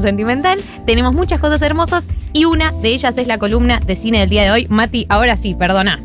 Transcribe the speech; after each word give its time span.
sentimental. 0.00 0.58
Tenemos 0.86 1.12
muchas 1.14 1.40
cosas 1.40 1.62
hermosas 1.62 2.08
y 2.32 2.44
una 2.44 2.72
de 2.72 2.88
ellas 2.90 3.16
es 3.18 3.26
la 3.26 3.38
columna 3.38 3.80
de 3.80 3.96
cine 3.96 4.20
del 4.20 4.28
día 4.30 4.42
de 4.44 4.50
hoy. 4.50 4.66
Mati, 4.68 5.06
ahora 5.08 5.36
sí, 5.36 5.54
perdona. 5.54 6.00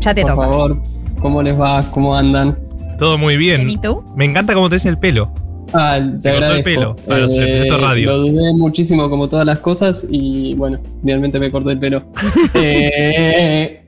Ya 0.00 0.14
te 0.14 0.22
Por 0.22 0.32
toca. 0.34 0.46
favor, 0.48 0.82
¿cómo 1.20 1.42
les 1.42 1.58
va? 1.58 1.82
¿Cómo 1.90 2.14
andan? 2.14 2.58
Todo 2.98 3.18
muy 3.18 3.36
bien. 3.36 3.68
¿Y 3.68 3.76
tú? 3.78 4.02
Me 4.16 4.24
encanta 4.24 4.54
cómo 4.54 4.68
te 4.70 4.76
es 4.76 4.84
el 4.86 4.98
pelo. 4.98 5.32
Ah, 5.72 5.98
te 5.98 6.04
Se 6.04 6.10
cortó 6.12 6.28
el 6.28 6.44
agradezco. 6.44 6.64
pelo 6.64 6.96
para 6.96 7.18
los 7.20 7.32
efectos 7.32 7.80
radio. 7.80 8.10
Lo 8.10 8.18
dudé 8.18 8.52
muchísimo 8.54 9.10
como 9.10 9.28
todas 9.28 9.44
las 9.46 9.58
cosas 9.58 10.06
y 10.08 10.54
bueno, 10.54 10.78
finalmente 11.00 11.40
me 11.40 11.50
cortó 11.50 11.70
el 11.70 11.78
pelo. 11.78 12.04
Eh, 12.54 13.84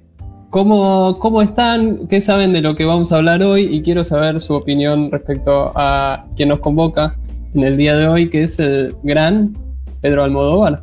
¿cómo, 0.50 1.18
¿Cómo 1.20 1.43
están? 1.43 2.09
¿Qué 2.09 2.20
saben 2.20 2.52
de 2.52 2.61
lo 2.62 2.75
que 2.75 2.84
vamos 2.84 3.12
a 3.12 3.16
hablar 3.16 3.43
hoy? 3.43 3.68
Y 3.70 3.82
quiero 3.82 4.04
saber 4.04 4.41
su 4.41 4.54
opinión 4.54 5.11
respecto 5.11 5.73
a 5.77 6.25
quien 6.34 6.48
nos 6.48 6.59
convoca 6.61 7.16
en 7.57 7.62
el 7.64 7.77
día 7.77 7.96
de 7.96 8.07
hoy, 8.07 8.29
que 8.29 8.45
es 8.45 8.59
el 8.59 8.95
gran 9.02 9.56
Pedro 10.00 10.23
Almodóvar. 10.23 10.82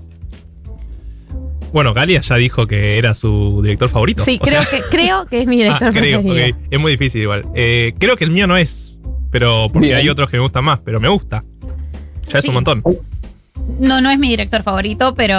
Bueno, 1.71 1.93
Galia 1.93 2.21
ya 2.21 2.35
dijo 2.35 2.67
que 2.67 2.97
era 2.97 3.13
su 3.13 3.61
director 3.63 3.89
favorito. 3.89 4.23
Sí, 4.23 4.37
creo, 4.39 4.61
sea- 4.61 4.79
que, 4.79 4.83
creo 4.95 5.25
que 5.25 5.41
es 5.41 5.47
mi 5.47 5.55
director 5.57 5.87
Ah, 5.87 5.91
creo, 5.91 6.21
preferido. 6.21 6.55
ok. 6.57 6.63
Es 6.69 6.79
muy 6.79 6.91
difícil 6.91 7.21
igual. 7.23 7.45
Eh, 7.55 7.93
creo 7.97 8.15
que 8.15 8.25
el 8.25 8.31
mío 8.31 8.45
no 8.47 8.57
es, 8.57 8.99
pero 9.31 9.67
porque 9.71 9.87
Bien. 9.87 9.99
hay 9.99 10.09
otros 10.09 10.29
que 10.29 10.37
me 10.37 10.43
gustan 10.43 10.63
más, 10.65 10.79
pero 10.79 10.99
me 10.99 11.07
gusta. 11.09 11.43
Ya 12.31 12.39
es 12.39 12.45
un 12.47 12.53
montón. 12.53 12.83
No, 13.79 14.01
no 14.01 14.11
es 14.11 14.19
mi 14.19 14.29
director 14.29 14.61
favorito, 14.61 15.15
pero, 15.15 15.35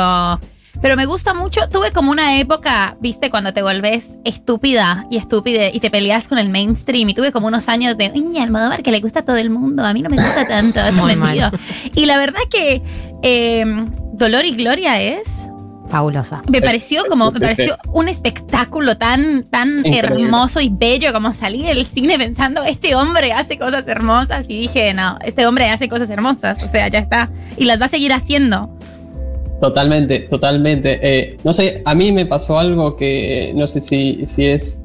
pero 0.80 0.96
me 0.96 1.06
gusta 1.06 1.34
mucho. 1.34 1.62
Tuve 1.70 1.92
como 1.92 2.10
una 2.10 2.38
época, 2.38 2.96
viste, 3.00 3.30
cuando 3.30 3.52
te 3.52 3.62
volvés 3.62 4.18
estúpida 4.24 5.06
y 5.10 5.16
estúpida 5.16 5.68
y 5.68 5.80
te 5.80 5.90
peleas 5.90 6.28
con 6.28 6.38
el 6.38 6.48
mainstream. 6.48 7.08
Y 7.10 7.14
tuve 7.14 7.32
como 7.32 7.46
unos 7.46 7.68
años 7.68 7.96
de, 7.96 8.10
"Uy, 8.14 8.38
Almodóvar, 8.38 8.82
que 8.82 8.90
le 8.90 9.00
gusta 9.00 9.20
a 9.20 9.24
todo 9.24 9.36
el 9.36 9.50
mundo. 9.50 9.84
A 9.84 9.92
mí 9.92 10.02
no 10.02 10.10
me 10.10 10.16
gusta 10.16 10.46
tanto. 10.46 10.80
Muy 10.94 11.16
mentido". 11.16 11.50
Y 11.94 12.06
la 12.06 12.16
verdad 12.18 12.40
que 12.50 12.82
eh, 13.22 13.64
Dolor 14.12 14.44
y 14.44 14.54
Gloria 14.54 15.00
es. 15.00 15.48
Fabulosa. 15.90 16.42
Me 16.48 16.60
pareció 16.62 17.04
como, 17.08 17.30
me 17.30 17.38
pareció 17.40 17.76
un 17.92 18.08
espectáculo 18.08 18.96
tan, 18.96 19.44
tan 19.44 19.78
Increíble. 19.84 20.24
hermoso 20.24 20.60
y 20.60 20.68
bello 20.70 21.12
como 21.12 21.34
salí 21.34 21.62
del 21.62 21.84
cine 21.84 22.18
pensando, 22.18 22.64
este 22.64 22.94
hombre 22.96 23.32
hace 23.32 23.58
cosas 23.58 23.86
hermosas 23.86 24.46
y 24.48 24.60
dije, 24.60 24.92
no, 24.94 25.18
este 25.24 25.46
hombre 25.46 25.68
hace 25.70 25.88
cosas 25.88 26.08
hermosas, 26.10 26.62
o 26.64 26.68
sea, 26.68 26.88
ya 26.88 26.98
está. 27.00 27.30
Y 27.58 27.64
las 27.64 27.80
va 27.80 27.84
a 27.84 27.88
seguir 27.88 28.12
haciendo. 28.14 28.76
Totalmente, 29.64 30.20
totalmente. 30.20 30.98
Eh, 31.02 31.38
no 31.42 31.54
sé, 31.54 31.80
a 31.86 31.94
mí 31.94 32.12
me 32.12 32.26
pasó 32.26 32.58
algo 32.58 32.96
que 32.96 33.50
no 33.56 33.66
sé 33.66 33.80
si, 33.80 34.26
si 34.26 34.44
es 34.44 34.82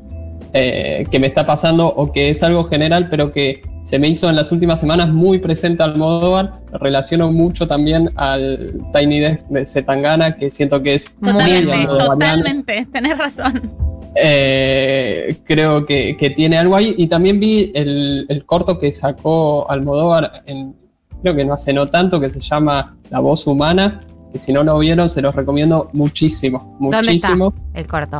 eh, 0.54 1.06
que 1.12 1.20
me 1.20 1.28
está 1.28 1.46
pasando 1.46 1.86
o 1.86 2.14
que 2.14 2.30
es 2.30 2.42
algo 2.44 2.64
general, 2.64 3.10
pero 3.10 3.30
que 3.30 3.62
se 3.84 4.00
me 4.00 4.08
hizo 4.08 4.30
en 4.30 4.38
las 4.38 4.54
últimas 4.54 4.80
semanas 4.80 5.10
muy 5.10 5.40
presente 5.40 5.84
al 5.84 5.92
Almodóvar. 5.92 6.62
Relaciono 6.72 7.30
mucho 7.30 7.68
también 7.68 8.12
al 8.16 8.72
Tiny 8.94 9.20
Desk 9.20 9.42
de 9.50 9.66
Zetangana, 9.66 10.38
que 10.38 10.50
siento 10.50 10.82
que 10.82 10.94
es 10.94 11.14
Totalmente, 11.14 11.86
totalmente, 11.86 12.88
tenés 12.94 13.18
razón. 13.18 13.70
Eh, 14.16 15.40
creo 15.44 15.86
que, 15.86 16.16
que 16.16 16.30
tiene 16.30 16.58
algo 16.58 16.78
ahí. 16.78 16.96
Y 16.98 17.08
también 17.08 17.38
vi 17.38 17.74
el, 17.76 18.26
el 18.30 18.46
corto 18.46 18.80
que 18.80 18.94
sacó 18.94 19.70
Almodóvar, 19.70 20.42
en, 20.46 20.74
creo 21.22 21.36
que 21.36 21.44
no 21.44 21.56
hace 21.56 21.74
no 21.74 21.88
tanto, 21.88 22.22
que 22.22 22.32
se 22.32 22.40
llama 22.40 22.96
La 23.10 23.20
voz 23.20 23.46
humana. 23.46 24.00
Que 24.32 24.40
si 24.40 24.54
no 24.54 24.64
lo 24.64 24.78
vieron, 24.80 25.10
se 25.10 25.22
los 25.22 25.36
recomiendo 25.36 25.90
muchísimo. 25.94 26.78
¿Dónde 26.80 26.98
está 26.98 27.30
Muchísimo. 27.30 27.54
el 27.74 27.88
corto? 27.88 28.20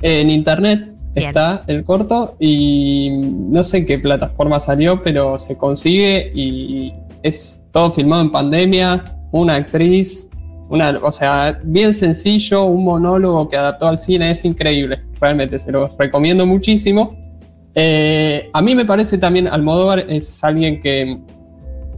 En 0.00 0.30
internet 0.30 0.94
Bien. 1.14 1.28
está 1.28 1.62
el 1.66 1.84
corto 1.84 2.36
y 2.40 3.10
no 3.10 3.62
sé 3.62 3.78
en 3.78 3.86
qué 3.86 3.98
plataforma 3.98 4.58
salió, 4.60 5.02
pero 5.02 5.38
se 5.38 5.56
consigue 5.56 6.32
y 6.34 6.92
es 7.22 7.62
todo 7.72 7.92
filmado 7.92 8.22
en 8.22 8.32
pandemia, 8.32 9.16
una 9.32 9.54
actriz, 9.56 10.28
una, 10.68 10.90
o 11.02 11.12
sea, 11.12 11.58
bien 11.64 11.92
sencillo, 11.92 12.64
un 12.64 12.84
monólogo 12.84 13.48
que 13.48 13.56
adaptó 13.56 13.86
al 13.86 13.98
cine, 13.98 14.30
es 14.30 14.44
increíble, 14.44 15.02
realmente 15.20 15.58
se 15.58 15.72
los 15.72 15.96
recomiendo 15.98 16.46
muchísimo. 16.46 17.16
Eh, 17.74 18.50
a 18.52 18.62
mí 18.62 18.74
me 18.74 18.84
parece 18.84 19.18
también 19.18 19.48
Almodóvar 19.48 20.04
es 20.08 20.42
alguien 20.44 20.80
que, 20.80 21.18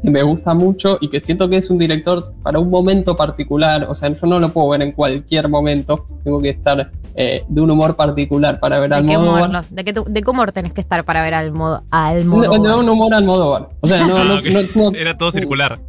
que 0.06 0.11
me 0.12 0.22
gusta 0.22 0.55
mucho 0.55 0.99
y 1.00 1.09
que 1.09 1.19
siento 1.19 1.49
que 1.49 1.56
es 1.56 1.69
un 1.69 1.78
director 1.78 2.33
para 2.44 2.61
un 2.61 2.71
momento 2.71 3.17
particular, 3.17 3.87
o 3.91 3.94
sea, 3.97 4.09
yo 4.09 4.27
no 4.28 4.39
lo 4.39 4.50
puedo 4.50 4.69
ver 4.69 4.83
en 4.83 4.93
cualquier 4.93 5.49
momento, 5.49 6.06
tengo 6.22 6.41
que 6.41 6.50
estar 6.50 6.93
eh, 7.17 7.43
de 7.49 7.61
un 7.61 7.72
humor 7.72 7.97
particular 7.97 8.61
para 8.61 8.78
ver 8.78 8.91
¿De 8.91 9.05
qué, 9.05 9.15
Almodóvar. 9.15 9.49
humor, 9.49 9.50
no? 9.50 9.65
¿De, 9.69 9.83
qué, 9.83 9.93
tu- 9.93 10.05
¿De 10.05 10.22
qué 10.22 10.31
humor 10.31 10.53
tenés 10.53 10.72
que 10.72 10.81
estar 10.81 11.03
para 11.05 11.22
ver 11.22 11.34
al 11.34 11.50
modo 11.50 11.83
al 11.91 12.25
No, 12.28 12.37
no, 12.56 12.78
un 12.78 12.89
humor 12.89 13.12
Almodóvar. 13.15 13.71
O 13.81 13.89
sea, 13.89 14.06
no, 14.06 14.16
Ah, 14.19 14.25
no, 14.25 14.34
ok. 14.39 14.45
no- 14.77 14.91
no- 14.93 14.97
Era 14.97 15.19
todo 15.19 15.33
circular. 15.33 15.81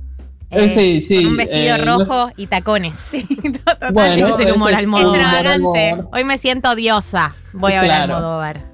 Eh, 0.50 0.70
sí, 0.70 1.00
sí. 1.02 1.18
Con 1.18 1.34
un 1.34 1.38
vestido 1.38 1.76
eh, 1.76 1.86
no- 1.86 2.00
rojo 2.00 2.32
y 2.38 2.48
tacones. 2.48 2.98
Sí, 2.98 3.28
total. 3.66 3.94
Bueno, 3.94 4.14
Ese 4.30 4.42
es 4.42 4.48
el 4.48 4.56
humor 4.56 4.72
ese 4.72 4.80
es 4.80 4.84
Almodóvar. 4.86 5.20
humor 5.20 5.20
Extravagante. 5.20 6.08
Hoy 6.12 6.24
me 6.24 6.38
siento 6.40 6.72
odiosa. 6.72 7.36
Voy 7.54 7.74
a 7.74 7.82
ver 7.82 7.92
al 7.92 8.10
Almodóvar. 8.12 8.66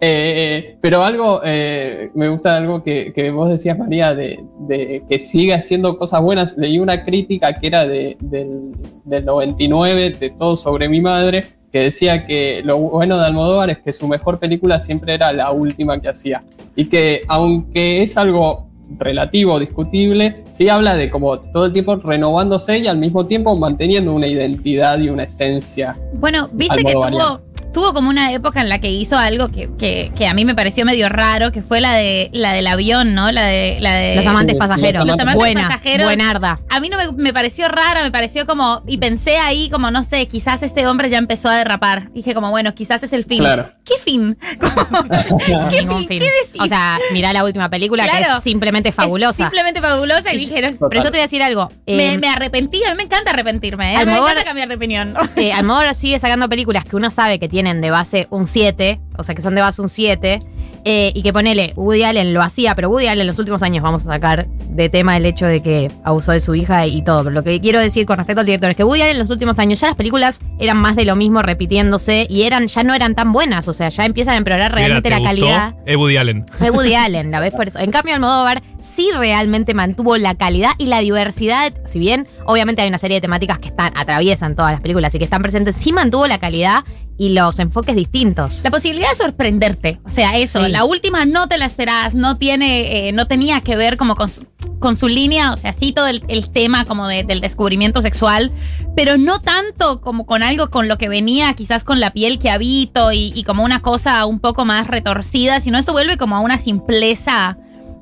Eh, 0.00 0.76
pero 0.80 1.02
algo, 1.02 1.40
eh, 1.44 2.10
me 2.14 2.28
gusta 2.28 2.56
algo 2.56 2.82
que, 2.82 3.12
que 3.14 3.30
vos 3.30 3.48
decías, 3.48 3.78
María, 3.78 4.14
de, 4.14 4.44
de 4.60 5.02
que 5.08 5.18
sigue 5.18 5.54
haciendo 5.54 5.98
cosas 5.98 6.22
buenas. 6.22 6.56
Leí 6.56 6.78
una 6.78 7.04
crítica 7.04 7.58
que 7.58 7.66
era 7.66 7.86
de, 7.86 8.16
del, 8.20 8.72
del 9.04 9.24
99, 9.24 10.10
de 10.10 10.30
Todo 10.30 10.56
sobre 10.56 10.88
mi 10.88 11.00
madre, 11.00 11.44
que 11.72 11.80
decía 11.80 12.26
que 12.26 12.62
lo 12.64 12.78
bueno 12.78 13.18
de 13.18 13.26
Almodóvar 13.26 13.70
es 13.70 13.78
que 13.78 13.92
su 13.92 14.06
mejor 14.06 14.38
película 14.38 14.78
siempre 14.78 15.14
era 15.14 15.32
la 15.32 15.50
última 15.50 15.98
que 16.00 16.08
hacía. 16.08 16.44
Y 16.74 16.86
que 16.86 17.22
aunque 17.28 18.02
es 18.02 18.16
algo 18.16 18.66
relativo, 18.98 19.58
discutible, 19.58 20.44
sí 20.52 20.68
habla 20.68 20.94
de 20.94 21.10
como 21.10 21.40
todo 21.40 21.66
el 21.66 21.72
tiempo 21.72 21.96
renovándose 21.96 22.78
y 22.78 22.86
al 22.86 22.98
mismo 22.98 23.26
tiempo 23.26 23.56
manteniendo 23.58 24.14
una 24.14 24.26
identidad 24.26 24.98
y 25.00 25.08
una 25.08 25.24
esencia. 25.24 25.96
Bueno, 26.14 26.48
viste 26.52 26.84
que 26.84 26.92
tuvo, 26.92 27.40
tuvo 27.72 27.92
como 27.92 28.08
una 28.08 28.32
época 28.32 28.60
en 28.60 28.68
la 28.68 28.80
que 28.80 28.90
hizo 28.90 29.18
algo 29.18 29.48
que, 29.48 29.68
que, 29.78 30.12
que 30.16 30.26
a 30.26 30.34
mí 30.34 30.44
me 30.44 30.54
pareció 30.54 30.84
medio 30.84 31.08
raro, 31.08 31.52
que 31.52 31.62
fue 31.62 31.80
la 31.80 31.94
de 31.94 32.30
la 32.32 32.52
del 32.52 32.66
avión, 32.66 33.14
¿no? 33.14 33.30
La 33.32 33.44
de 33.44 33.78
la 33.80 33.94
de 33.94 34.16
Los 34.16 34.26
amantes 34.26 34.54
sí, 34.54 34.58
pasajeros. 34.58 35.06
los 35.06 35.18
amantes 35.18 35.34
Buena, 35.36 35.62
pasajeros. 35.68 36.06
buenarda. 36.06 36.60
A 36.70 36.80
mí 36.80 36.88
no 36.88 36.96
me, 36.96 37.12
me 37.12 37.32
pareció 37.32 37.68
rara, 37.68 38.02
me 38.02 38.10
pareció 38.10 38.46
como 38.46 38.82
y 38.86 38.98
pensé 38.98 39.38
ahí 39.38 39.68
como 39.70 39.90
no 39.90 40.02
sé, 40.02 40.26
quizás 40.28 40.62
este 40.62 40.86
hombre 40.86 41.08
ya 41.10 41.18
empezó 41.18 41.48
a 41.48 41.56
derrapar. 41.56 42.10
Dije 42.12 42.34
como 42.34 42.50
bueno, 42.50 42.74
quizás 42.74 43.02
es 43.02 43.12
el 43.12 43.24
fin. 43.24 43.38
Claro. 43.38 43.72
¿Qué 43.84 43.94
fin? 44.02 44.36
¿Qué, 45.70 45.78
fin? 45.80 45.88
fin. 46.08 46.18
¿Qué 46.18 46.30
decís? 46.42 46.60
O 46.60 46.66
sea, 46.66 46.98
mirá 47.12 47.32
la 47.32 47.44
última 47.44 47.68
película 47.68 48.08
que 48.08 48.20
es 48.20 48.42
simplemente 48.42 48.92
fabulosa. 48.92 49.30
Es 49.30 49.36
simplemente 49.36 49.80
fabulosa 49.80 50.32
y 50.32 50.38
dije, 50.38 50.62
no, 50.62 50.88
Pero 50.88 51.02
yo 51.02 51.10
te 51.10 51.10
voy 51.12 51.20
a 51.20 51.22
decir 51.22 51.42
algo. 51.42 51.70
me, 51.86 52.14
eh, 52.14 52.18
me 52.18 52.28
arrepentí, 52.28 52.82
a 52.84 52.90
mí 52.90 52.96
me 52.96 53.02
encanta 53.04 53.30
arrepentirme, 53.30 53.94
¿eh? 53.94 54.04
me 54.04 54.12
Almodóvar- 54.12 54.30
encanta 54.32 54.44
cambiar 54.44 54.68
de 54.68 54.74
opinión. 54.74 55.14
eh, 55.36 55.52
Almodóvar 55.52 55.94
sigue 55.94 56.18
sacando 56.18 56.48
películas 56.48 56.84
que 56.84 56.96
uno 56.96 57.10
sabe 57.10 57.38
que 57.38 57.48
tienen 57.56 57.80
de 57.80 57.90
base 57.90 58.26
un 58.28 58.46
7, 58.46 59.00
o 59.16 59.24
sea, 59.24 59.34
que 59.34 59.40
son 59.40 59.54
de 59.54 59.62
base 59.62 59.80
un 59.80 59.88
7, 59.88 60.40
eh, 60.84 61.10
y 61.14 61.22
que 61.22 61.32
ponele, 61.32 61.72
Woody 61.74 62.02
Allen 62.02 62.34
lo 62.34 62.42
hacía, 62.42 62.74
pero 62.74 62.90
Woody 62.90 63.06
Allen 63.06 63.22
en 63.22 63.26
los 63.28 63.38
últimos 63.38 63.62
años 63.62 63.82
vamos 63.82 64.02
a 64.02 64.12
sacar 64.12 64.46
de 64.46 64.90
tema 64.90 65.16
el 65.16 65.24
hecho 65.24 65.46
de 65.46 65.62
que 65.62 65.90
abusó 66.04 66.32
de 66.32 66.40
su 66.40 66.54
hija 66.54 66.86
y 66.86 67.00
todo. 67.00 67.24
Pero 67.24 67.34
lo 67.34 67.42
que 67.42 67.58
quiero 67.62 67.80
decir 67.80 68.04
con 68.04 68.18
respecto 68.18 68.40
al 68.40 68.46
director 68.46 68.68
es 68.68 68.76
que 68.76 68.84
Woody 68.84 69.00
Allen 69.00 69.14
en 69.14 69.20
los 69.20 69.30
últimos 69.30 69.58
años 69.58 69.80
ya 69.80 69.86
las 69.86 69.96
películas 69.96 70.40
eran 70.58 70.76
más 70.76 70.96
de 70.96 71.06
lo 71.06 71.16
mismo 71.16 71.40
repitiéndose 71.40 72.26
y 72.28 72.42
eran 72.42 72.66
ya 72.66 72.82
no 72.82 72.92
eran 72.92 73.14
tan 73.14 73.32
buenas, 73.32 73.66
o 73.68 73.72
sea, 73.72 73.88
ya 73.88 74.04
empiezan 74.04 74.34
a 74.34 74.36
empeorar 74.36 74.70
Si 74.72 74.76
realmente 74.76 75.08
era, 75.08 75.18
la 75.18 75.24
calidad. 75.24 75.74
Es 75.86 75.96
Woody 75.96 76.18
Allen. 76.18 76.44
de 76.60 76.70
Woody 76.70 76.94
Allen, 76.94 77.30
la 77.30 77.40
ves 77.40 77.54
por 77.54 77.68
eso. 77.68 77.78
En 77.78 77.90
cambio, 77.90 78.14
Almodóvar 78.16 78.62
sí 78.80 79.10
realmente 79.16 79.74
mantuvo 79.74 80.16
la 80.16 80.34
calidad 80.34 80.70
y 80.78 80.86
la 80.86 81.00
diversidad. 81.00 81.72
Si 81.86 81.98
bien, 81.98 82.26
obviamente, 82.44 82.82
hay 82.82 82.88
una 82.88 82.98
serie 82.98 83.16
de 83.16 83.20
temáticas 83.20 83.58
que 83.58 83.68
están, 83.68 83.92
atraviesan 83.96 84.54
todas 84.56 84.72
las 84.72 84.80
películas 84.80 85.14
y 85.14 85.18
que 85.18 85.24
están 85.24 85.42
presentes, 85.42 85.76
sí 85.76 85.92
mantuvo 85.92 86.26
la 86.26 86.38
calidad 86.38 86.84
y 87.18 87.30
los 87.30 87.58
enfoques 87.58 87.96
distintos. 87.96 88.60
La 88.62 88.70
posibilidad 88.70 89.08
de 89.10 89.16
sorprenderte. 89.16 90.00
O 90.04 90.10
sea, 90.10 90.36
eso. 90.36 90.62
Sí. 90.62 90.70
La 90.70 90.84
última 90.84 91.24
no 91.24 91.48
te 91.48 91.56
la 91.56 91.64
esperás, 91.64 92.14
no 92.14 92.36
tiene, 92.36 93.08
eh, 93.08 93.12
no 93.12 93.26
tenía 93.26 93.62
que 93.62 93.74
ver 93.74 93.96
como 93.96 94.16
con 94.16 94.30
su, 94.30 94.44
con 94.78 94.98
su 94.98 95.08
línea, 95.08 95.52
o 95.52 95.56
sea, 95.56 95.72
sí 95.72 95.92
todo 95.92 96.08
el, 96.08 96.22
el 96.28 96.50
tema 96.50 96.84
como 96.84 97.08
de- 97.08 97.24
del 97.24 97.40
descubrimiento 97.40 98.02
sexual, 98.02 98.52
pero 98.94 99.16
no 99.16 99.40
tanto 99.40 100.02
como 100.02 100.26
con 100.26 100.42
algo 100.42 100.68
con 100.68 100.88
lo 100.88 100.98
que 100.98 101.08
venía, 101.08 101.54
quizás 101.54 101.84
con 101.84 102.00
la 102.00 102.10
piel 102.10 102.38
que 102.38 102.50
habito 102.50 103.10
y, 103.12 103.32
y 103.34 103.44
como 103.44 103.64
una 103.64 103.80
cosa 103.80 104.26
un 104.26 104.38
poco 104.38 104.66
más 104.66 104.86
retorcida, 104.86 105.60
sino 105.60 105.78
esto 105.78 105.92
vuelve 105.92 106.18
como 106.18 106.36
a 106.36 106.40
una 106.40 106.58
simpleza 106.58 107.56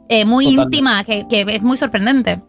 eh, 0.09 0.25
muy 0.25 0.45
Totalmente. 0.45 0.77
íntima 0.77 1.05
que, 1.05 1.27
que 1.29 1.55
es 1.57 1.63
muy 1.63 1.77
sorprendente. 1.77 2.41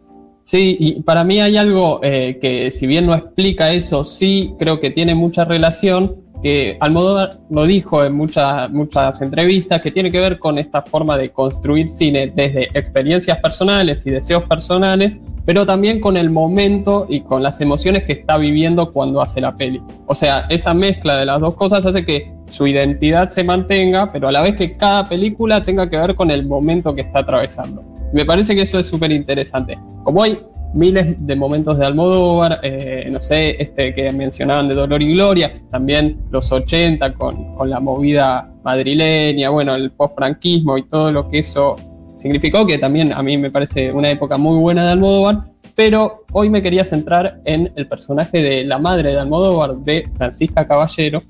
Sí, 0.43 0.77
y 0.79 1.01
para 1.01 1.23
mí 1.23 1.41
hay 1.41 1.57
algo 1.57 1.99
eh, 2.03 2.37
que 2.39 2.69
si 2.69 2.85
bien 2.85 3.07
no 3.07 3.15
explica 3.15 3.73
eso, 3.73 4.03
sí 4.03 4.53
creo 4.59 4.79
que 4.79 4.91
tiene 4.91 5.15
mucha 5.15 5.43
relación, 5.43 6.17
que 6.45 6.77
Almodóvar 6.79 7.39
lo 7.49 7.65
dijo 7.65 8.05
en 8.05 8.13
muchas, 8.13 8.69
muchas 8.69 9.19
entrevistas, 9.19 9.81
que 9.81 9.89
tiene 9.89 10.11
que 10.11 10.19
ver 10.19 10.37
con 10.37 10.59
esta 10.59 10.83
forma 10.83 11.17
de 11.17 11.31
construir 11.31 11.89
cine 11.89 12.31
desde 12.35 12.65
experiencias 12.77 13.39
personales 13.39 14.05
y 14.05 14.11
deseos 14.11 14.43
personales, 14.43 15.17
pero 15.43 15.65
también 15.65 15.99
con 15.99 16.17
el 16.17 16.29
momento 16.29 17.07
y 17.09 17.21
con 17.21 17.41
las 17.41 17.61
emociones 17.61 18.03
que 18.03 18.13
está 18.13 18.37
viviendo 18.37 18.93
cuando 18.93 19.23
hace 19.23 19.41
la 19.41 19.55
peli. 19.55 19.81
O 20.05 20.13
sea, 20.13 20.45
esa 20.49 20.75
mezcla 20.75 21.17
de 21.17 21.25
las 21.25 21.39
dos 21.39 21.55
cosas 21.55 21.83
hace 21.83 22.05
que 22.05 22.31
su 22.51 22.67
identidad 22.67 23.29
se 23.29 23.43
mantenga, 23.43 24.11
pero 24.11 24.27
a 24.27 24.31
la 24.31 24.43
vez 24.43 24.55
que 24.55 24.77
cada 24.77 25.09
película 25.09 25.63
tenga 25.63 25.89
que 25.89 25.97
ver 25.97 26.13
con 26.13 26.29
el 26.29 26.45
momento 26.45 26.93
que 26.93 27.01
está 27.01 27.21
atravesando. 27.21 27.83
Me 28.13 28.23
parece 28.23 28.53
que 28.53 28.61
eso 28.61 28.77
es 28.77 28.85
súper 28.85 29.11
interesante. 29.11 29.79
Como 30.03 30.21
hay 30.21 30.37
miles 30.75 31.15
de 31.17 31.35
momentos 31.35 31.77
de 31.77 31.85
Almodóvar, 31.85 32.59
eh, 32.61 33.07
no 33.11 33.21
sé, 33.21 33.61
este 33.61 33.95
que 33.95 34.11
mencionaban 34.11 34.67
de 34.67 34.75
Dolor 34.75 35.01
y 35.01 35.13
Gloria, 35.13 35.53
también 35.71 36.17
los 36.29 36.51
80 36.51 37.13
con, 37.13 37.55
la 37.69 37.79
movida 37.79 38.51
madrileña, 38.63 39.49
bueno, 39.49 39.73
el 39.75 39.91
post-franquismo 39.91 40.77
y 40.77 40.83
todo 40.83 41.11
lo 41.11 41.29
que 41.29 41.39
eso 41.39 41.77
significó, 42.13 42.67
que 42.67 42.77
también 42.77 43.13
a 43.13 43.23
mí 43.23 43.37
me 43.37 43.49
parece 43.49 43.91
una 43.91 44.09
época 44.11 44.37
muy 44.37 44.57
buena 44.59 44.85
de 44.85 44.91
Almodóvar, 44.91 45.45
pero 45.75 46.25
hoy 46.31 46.49
me 46.49 46.61
quería 46.61 46.83
centrar 46.83 47.39
en 47.45 47.71
el 47.75 47.87
personaje 47.87 48.43
de 48.43 48.65
la 48.65 48.77
madre 48.77 49.11
de 49.11 49.19
Almodóvar, 49.19 49.77
de 49.77 50.09
Francisca 50.17 50.67
Caballero, 50.67 51.23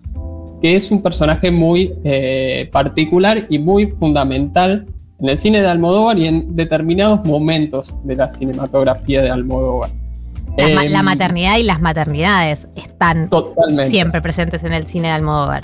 que 0.61 0.75
es 0.75 0.89
un 0.91 1.01
personaje 1.01 1.51
muy 1.51 1.93
eh, 2.03 2.69
particular 2.71 3.39
y 3.49 3.59
muy 3.59 3.87
fundamental 3.87 4.87
en 5.19 5.29
el 5.29 5.37
cine 5.37 5.61
de 5.61 5.67
Almodóvar 5.67 6.17
y 6.17 6.27
en 6.27 6.55
determinados 6.55 7.23
momentos 7.25 7.95
de 8.03 8.15
la 8.15 8.29
cinematografía 8.29 9.21
de 9.21 9.29
Almodóvar. 9.29 9.89
La, 10.57 10.69
ma- 10.69 10.85
Em, 10.85 10.91
la 10.91 11.03
maternidad 11.03 11.57
y 11.57 11.63
las 11.63 11.81
maternidades 11.81 12.69
están 12.75 13.29
Totalmente. 13.29 13.89
siempre 13.89 14.21
presentes 14.21 14.63
en 14.63 14.73
el 14.73 14.87
cine 14.87 15.07
de 15.09 15.13
Almodóvar. 15.15 15.63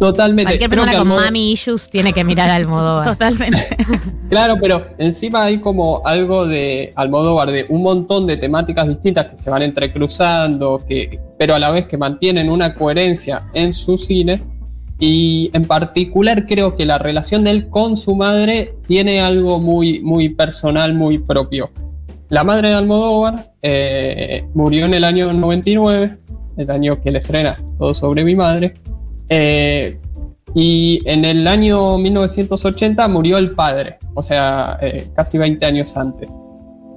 Totalmente. 0.00 0.44
Cualquier 0.50 0.68
persona 0.70 0.92
con 0.92 1.02
Almodóvar- 1.02 1.24
mami 1.26 1.52
issues 1.52 1.88
tiene 1.88 2.12
que 2.12 2.24
mirar 2.24 2.50
a 2.50 2.56
Almodóvar. 2.56 3.06
Totalmente. 3.10 3.76
Claro, 4.32 4.56
pero 4.58 4.86
encima 4.96 5.44
hay 5.44 5.60
como 5.60 6.00
algo 6.06 6.46
de 6.46 6.94
Almodóvar, 6.96 7.50
de 7.50 7.66
un 7.68 7.82
montón 7.82 8.26
de 8.26 8.38
temáticas 8.38 8.88
distintas 8.88 9.26
que 9.26 9.36
se 9.36 9.50
van 9.50 9.60
entrecruzando, 9.60 10.82
que, 10.88 11.20
pero 11.38 11.54
a 11.54 11.58
la 11.58 11.70
vez 11.70 11.84
que 11.86 11.98
mantienen 11.98 12.48
una 12.50 12.72
coherencia 12.72 13.42
en 13.52 13.74
su 13.74 13.98
cine. 13.98 14.40
Y 15.04 15.50
en 15.52 15.64
particular 15.64 16.46
creo 16.46 16.76
que 16.76 16.86
la 16.86 16.96
relación 16.96 17.42
de 17.42 17.50
él 17.50 17.68
con 17.68 17.98
su 17.98 18.14
madre 18.14 18.76
tiene 18.86 19.20
algo 19.20 19.58
muy, 19.58 20.00
muy 20.00 20.28
personal, 20.28 20.94
muy 20.94 21.18
propio. 21.18 21.70
La 22.28 22.44
madre 22.44 22.68
de 22.68 22.74
Almodóvar 22.74 23.52
eh, 23.62 24.44
murió 24.54 24.86
en 24.86 24.94
el 24.94 25.02
año 25.02 25.32
99, 25.32 26.18
el 26.56 26.70
año 26.70 27.00
que 27.00 27.10
le 27.10 27.18
estrena 27.18 27.56
Todo 27.80 27.94
sobre 27.94 28.24
mi 28.24 28.36
madre. 28.36 28.74
Eh, 29.28 29.98
y 30.54 31.02
en 31.04 31.24
el 31.24 31.48
año 31.48 31.98
1980 31.98 33.08
murió 33.08 33.38
el 33.38 33.56
padre, 33.56 33.98
o 34.14 34.22
sea, 34.22 34.78
eh, 34.80 35.08
casi 35.16 35.36
20 35.36 35.66
años 35.66 35.96
antes, 35.96 36.38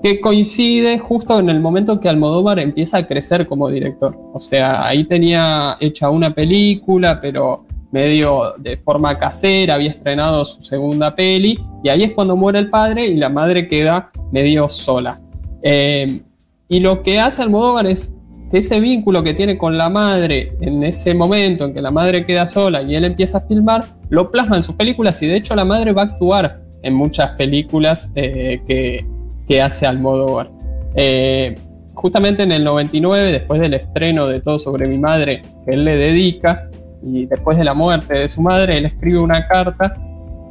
que 0.04 0.22
coincide 0.22 1.00
justo 1.00 1.40
en 1.40 1.50
el 1.50 1.60
momento 1.60 2.00
que 2.00 2.08
Almodóvar 2.08 2.60
empieza 2.60 2.98
a 2.98 3.08
crecer 3.08 3.48
como 3.48 3.68
director. 3.68 4.16
O 4.32 4.40
sea, 4.40 4.86
ahí 4.86 5.06
tenía 5.06 5.76
hecha 5.80 6.12
una 6.12 6.36
película, 6.36 7.20
pero 7.20 7.66
medio 7.92 8.56
de 8.58 8.78
forma 8.78 9.18
casera, 9.18 9.76
había 9.76 9.90
estrenado 9.90 10.44
su 10.46 10.64
segunda 10.64 11.16
peli, 11.16 11.60
y 11.84 11.90
ahí 11.90 12.04
es 12.04 12.12
cuando 12.14 12.36
muere 12.36 12.60
el 12.60 12.70
padre 12.70 13.08
y 13.08 13.18
la 13.18 13.30
madre 13.30 13.68
queda 13.68 14.12
medio 14.32 14.68
sola. 14.68 15.22
Eh, 15.62 16.22
y 16.68 16.80
lo 16.80 17.04
que 17.04 17.20
hace 17.20 17.42
Almodóvar 17.42 17.88
es 17.88 18.14
que 18.52 18.60
ese 18.60 18.80
vínculo 18.80 19.24
que 19.24 19.34
tiene 19.34 19.58
con 19.58 19.78
la 19.78 19.90
madre 19.90 20.54
en 20.62 20.84
ese 20.84 21.14
momento 21.14 21.66
en 21.66 21.74
que 21.74 21.82
la 21.82 21.92
madre 21.92 22.26
queda 22.26 22.48
sola 22.48 22.82
y 22.82 22.96
él 22.96 23.06
empieza 23.06 23.40
a 23.40 23.42
filmar, 23.42 23.86
lo 24.10 24.32
plasma 24.32 24.58
en 24.58 24.64
sus 24.64 24.76
películas 24.76 25.22
y 25.22 25.28
de 25.28 25.38
hecho 25.38 25.56
la 25.56 25.66
madre 25.66 25.94
va 25.94 26.04
a 26.04 26.06
actuar 26.06 26.62
en 26.84 26.94
muchas 26.94 27.32
películas 27.32 28.12
eh, 28.16 28.62
que, 28.68 29.06
que 29.48 29.62
hace 29.62 29.88
Almodóvar. 29.88 30.52
Eh, 30.96 31.56
justamente 31.94 32.44
en 32.44 32.52
el 32.52 32.64
99, 32.64 33.32
después 33.32 33.60
del 33.60 33.74
estreno 33.74 34.28
de 34.28 34.42
Todo 34.42 34.60
sobre 34.60 34.88
mi 34.88 34.98
madre, 34.98 35.42
que 35.66 35.74
él 35.74 35.86
le 35.86 35.98
dedica, 35.98 36.70
y 37.06 37.26
después 37.26 37.58
de 37.58 37.64
la 37.64 37.74
muerte 37.74 38.14
de 38.14 38.30
su 38.30 38.42
madre, 38.42 38.78
él 38.78 38.86
escribe 38.86 39.20
una 39.20 39.48
carta 39.48 39.96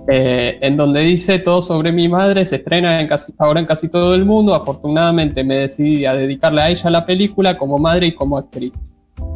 eh, 0.06 0.58
en 0.60 0.76
donde 0.76 1.00
dice 1.00 1.38
todo 1.38 1.62
sobre 1.62 1.90
mi 1.90 2.08
madre, 2.08 2.44
se 2.44 2.56
estrena 2.56 3.00
en 3.00 3.08
casi, 3.08 3.32
ahora 3.38 3.60
en 3.60 3.66
casi 3.66 3.88
todo 3.88 4.14
el 4.14 4.24
mundo, 4.24 4.54
afortunadamente 4.54 5.42
me 5.44 5.56
decidí 5.56 6.04
a 6.04 6.14
dedicarle 6.14 6.60
a 6.62 6.68
ella 6.68 6.90
la 6.90 7.06
película 7.06 7.56
como 7.56 7.78
madre 7.78 8.08
y 8.08 8.12
como 8.12 8.36
actriz. 8.36 8.74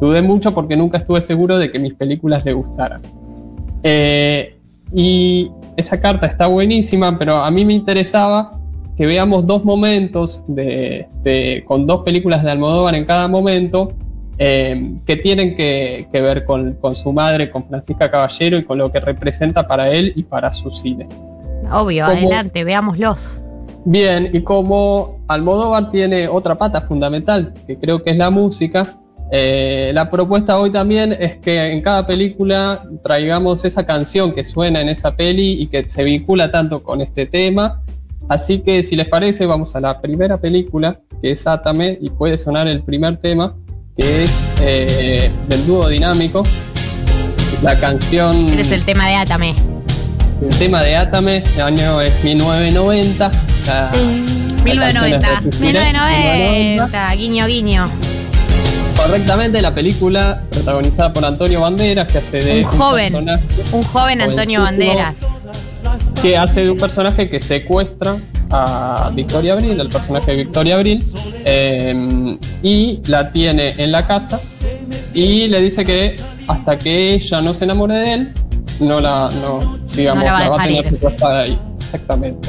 Dudé 0.00 0.20
mucho 0.22 0.52
porque 0.54 0.76
nunca 0.76 0.98
estuve 0.98 1.20
seguro 1.20 1.58
de 1.58 1.70
que 1.72 1.78
mis 1.78 1.94
películas 1.94 2.44
le 2.44 2.52
gustaran. 2.52 3.00
Eh, 3.82 4.56
y 4.92 5.50
esa 5.76 6.00
carta 6.00 6.26
está 6.26 6.46
buenísima, 6.46 7.18
pero 7.18 7.36
a 7.36 7.50
mí 7.50 7.64
me 7.64 7.72
interesaba 7.74 8.52
que 8.96 9.06
veamos 9.06 9.46
dos 9.46 9.64
momentos 9.64 10.42
de, 10.48 11.06
de- 11.22 11.64
con 11.66 11.86
dos 11.86 12.02
películas 12.02 12.42
de 12.42 12.50
Almodóvar 12.50 12.94
en 12.94 13.04
cada 13.04 13.28
momento 13.28 13.92
eh, 14.38 14.94
que 15.04 15.16
tienen 15.16 15.56
que, 15.56 16.08
que 16.12 16.20
ver 16.20 16.44
con, 16.44 16.74
con 16.74 16.96
su 16.96 17.12
madre, 17.12 17.50
con 17.50 17.66
Francisca 17.66 18.10
Caballero 18.10 18.58
y 18.58 18.64
con 18.64 18.78
lo 18.78 18.90
que 18.92 19.00
representa 19.00 19.66
para 19.66 19.88
él 19.90 20.12
y 20.14 20.22
para 20.22 20.52
su 20.52 20.70
cine. 20.70 21.08
Obvio, 21.70 22.06
¿Cómo? 22.06 22.16
adelante, 22.16 22.64
veámoslos. 22.64 23.38
Bien, 23.84 24.30
y 24.32 24.42
como 24.42 25.20
Almodóvar 25.28 25.90
tiene 25.90 26.28
otra 26.28 26.56
pata 26.56 26.82
fundamental, 26.82 27.54
que 27.66 27.76
creo 27.76 28.02
que 28.02 28.10
es 28.10 28.16
la 28.16 28.30
música, 28.30 28.98
eh, 29.30 29.90
la 29.92 30.10
propuesta 30.10 30.58
hoy 30.58 30.70
también 30.70 31.12
es 31.12 31.36
que 31.38 31.72
en 31.72 31.82
cada 31.82 32.06
película 32.06 32.82
traigamos 33.02 33.64
esa 33.64 33.84
canción 33.84 34.32
que 34.32 34.42
suena 34.42 34.80
en 34.80 34.88
esa 34.88 35.14
peli 35.14 35.60
y 35.60 35.66
que 35.66 35.86
se 35.88 36.02
vincula 36.02 36.50
tanto 36.50 36.82
con 36.82 37.00
este 37.02 37.26
tema. 37.26 37.82
Así 38.28 38.60
que 38.60 38.82
si 38.82 38.96
les 38.96 39.08
parece, 39.08 39.46
vamos 39.46 39.76
a 39.76 39.80
la 39.80 40.00
primera 40.00 40.38
película, 40.38 41.00
que 41.20 41.30
es 41.30 41.46
Átame, 41.46 41.98
y 42.00 42.10
puede 42.10 42.38
sonar 42.38 42.68
el 42.68 42.82
primer 42.82 43.16
tema, 43.16 43.54
que 43.98 44.24
es 44.24 44.30
eh, 44.60 45.30
del 45.48 45.66
dúo 45.66 45.88
dinámico. 45.88 46.44
La 47.62 47.78
canción... 47.78 48.46
Este 48.48 48.62
es 48.62 48.70
el 48.72 48.84
tema 48.84 49.08
de 49.08 49.16
Atame. 49.16 49.54
El 50.40 50.56
tema 50.56 50.82
de 50.82 50.96
Átame, 50.96 51.42
el 51.56 51.60
año 51.60 52.00
es 52.00 52.22
1990. 52.22 53.30
la- 53.66 53.72
la 53.72 53.90
canción 53.90 54.10
es 54.14 54.62
1990. 54.64 55.28
de 55.28 55.42
Suspiré, 55.42 55.80
1990, 55.80 57.14
guiño, 57.16 57.46
guiño. 57.46 57.90
Correctamente, 58.96 59.60
la 59.62 59.74
película 59.74 60.42
protagonizada 60.50 61.12
por 61.12 61.24
Antonio 61.24 61.60
Banderas, 61.60 62.06
que 62.08 62.18
hace 62.18 62.36
de 62.42 62.58
Un 62.60 62.64
joven. 62.64 63.12
personaje 63.12 63.42
Un 63.72 63.82
joven 63.82 64.20
Antonio. 64.20 64.62
Banderas. 64.62 65.14
que 66.22 66.36
hace 66.36 66.64
de 66.64 66.70
un 66.70 66.78
personaje 66.78 67.28
que 67.28 67.40
secuestra 67.40 68.16
a 68.50 69.10
Victoria 69.14 69.54
Abril, 69.54 69.78
el 69.78 69.88
personaje 69.88 70.32
de 70.32 70.36
Victoria 70.38 70.76
Abril, 70.76 71.02
eh, 71.44 72.38
y 72.62 73.00
la 73.06 73.30
tiene 73.32 73.74
en 73.78 73.92
la 73.92 74.06
casa 74.06 74.40
y 75.14 75.48
le 75.48 75.60
dice 75.60 75.84
que 75.84 76.16
hasta 76.46 76.78
que 76.78 77.14
ella 77.14 77.40
no 77.40 77.54
se 77.54 77.64
enamore 77.64 77.94
de 77.96 78.12
él, 78.14 78.32
no 78.80 79.00
la, 79.00 79.30
no, 79.40 79.78
digamos, 79.94 80.24
No 80.24 80.30
la 80.30 80.32
va 80.32 80.38
a 80.38 80.42
la 80.44 80.48
va 80.48 80.62
a 80.62 80.66
dejar 80.66 80.68
tener 80.68 80.88
secuestrada 80.88 81.40
ahí. 81.40 81.58
Exactamente. 81.78 82.48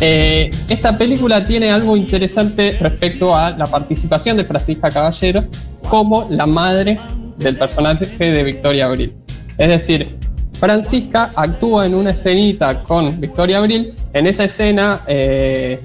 Eh, 0.00 0.50
esta 0.68 0.98
película 0.98 1.44
tiene 1.44 1.70
algo 1.70 1.96
interesante 1.96 2.76
respecto 2.80 3.36
a 3.36 3.50
la 3.50 3.66
participación 3.66 4.36
de 4.36 4.44
Francisca 4.44 4.90
Caballero 4.90 5.44
como 5.88 6.26
la 6.28 6.46
madre 6.46 6.98
del 7.38 7.56
personaje 7.56 8.06
de 8.06 8.42
Victoria 8.42 8.86
Abril. 8.86 9.14
Es 9.58 9.68
decir, 9.68 10.16
Francisca 10.62 11.28
actúa 11.34 11.86
en 11.86 11.94
una 11.96 12.10
escenita 12.10 12.84
con 12.84 13.20
Victoria 13.20 13.58
Abril. 13.58 13.90
En 14.12 14.28
esa 14.28 14.44
escena, 14.44 15.00
eh, 15.08 15.80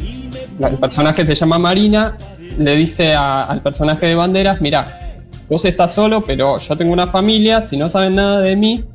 el 0.60 0.76
personaje 0.76 1.26
se 1.26 1.34
llama 1.34 1.58
Marina, 1.58 2.16
le 2.60 2.76
dice 2.76 3.16
al 3.16 3.60
personaje 3.64 4.06
de 4.06 4.14
Banderas, 4.14 4.62
mira, 4.62 4.88
vos 5.50 5.66
estás 5.66 5.96
solo, 5.96 6.24
pero 6.24 6.60
yo 6.60 6.78
tengo 6.78 6.94
una 6.94 7.08
familia, 7.08 7.60
si 7.60 7.76
no 7.76 7.90
saben 7.90 8.18
nada 8.18 8.42
de 8.42 8.56
mí, 8.56 8.86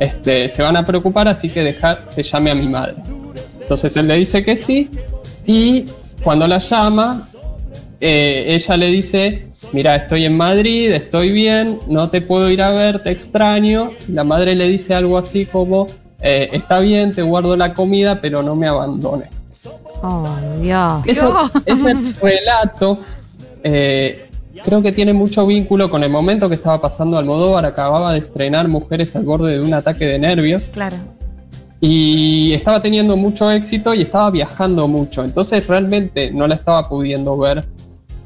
este, 0.00 0.48
se 0.48 0.62
van 0.62 0.76
a 0.76 0.84
preocupar, 0.84 1.28
así 1.28 1.48
que 1.48 1.62
dejar 1.62 2.06
que 2.12 2.24
llame 2.24 2.50
a 2.50 2.54
mi 2.56 2.66
madre. 2.66 2.96
Entonces 3.60 3.96
él 3.96 4.08
le 4.08 4.16
dice 4.16 4.44
que 4.44 4.56
sí 4.56 4.90
y 5.46 5.86
cuando 6.24 6.48
la 6.48 6.58
llama, 6.58 7.16
eh, 8.00 8.44
ella 8.54 8.76
le 8.76 8.86
dice, 8.86 9.46
mira, 9.72 9.94
estoy 9.96 10.24
en 10.24 10.36
Madrid, 10.36 10.90
estoy 10.92 11.30
bien, 11.32 11.78
no 11.88 12.08
te 12.10 12.20
puedo 12.22 12.50
ir 12.50 12.62
a 12.62 12.70
ver, 12.70 13.02
te 13.02 13.10
extraño. 13.10 13.90
La 14.08 14.24
madre 14.24 14.54
le 14.54 14.68
dice 14.68 14.94
algo 14.94 15.18
así 15.18 15.44
como, 15.46 15.86
eh, 16.20 16.48
está 16.52 16.78
bien, 16.80 17.14
te 17.14 17.22
guardo 17.22 17.56
la 17.56 17.74
comida, 17.74 18.20
pero 18.20 18.42
no 18.42 18.56
me 18.56 18.68
abandones. 18.68 19.42
Oh, 20.02 20.26
Dios. 20.60 21.02
Eso- 21.06 21.50
ese 21.66 21.94
relato 22.22 22.98
eh, 23.62 24.26
creo 24.64 24.80
que 24.80 24.92
tiene 24.92 25.12
mucho 25.12 25.46
vínculo 25.46 25.90
con 25.90 26.02
el 26.02 26.10
momento 26.10 26.48
que 26.48 26.54
estaba 26.54 26.80
pasando 26.80 27.18
Almodóvar, 27.18 27.66
acababa 27.66 28.12
de 28.12 28.20
estrenar 28.20 28.68
Mujeres 28.68 29.14
al 29.16 29.24
borde 29.24 29.52
de 29.52 29.60
un 29.60 29.74
ataque 29.74 30.06
de 30.06 30.18
nervios. 30.18 30.68
Claro. 30.72 30.96
y 31.82 32.52
estaba 32.52 32.82
teniendo 32.82 33.16
mucho 33.16 33.50
éxito 33.50 33.94
y 33.94 34.02
estaba 34.02 34.30
viajando 34.30 34.86
mucho. 34.86 35.24
Entonces 35.24 35.66
realmente 35.66 36.30
no 36.30 36.46
la 36.46 36.54
estaba 36.54 36.86
pudiendo 36.88 37.38
ver 37.38 37.64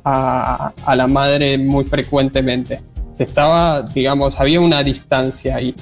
a, 0.05 0.73
a 0.85 0.97
la 0.97 1.07
madre 1.07 1.57
muy 1.59 1.85
frecuentemente. 1.85 2.81
Se 3.13 3.25
estaba, 3.25 3.83
digamos, 3.83 4.39
había 4.41 4.61
una 4.61 4.83
distancia 4.83 5.57
ahí. 5.57 5.75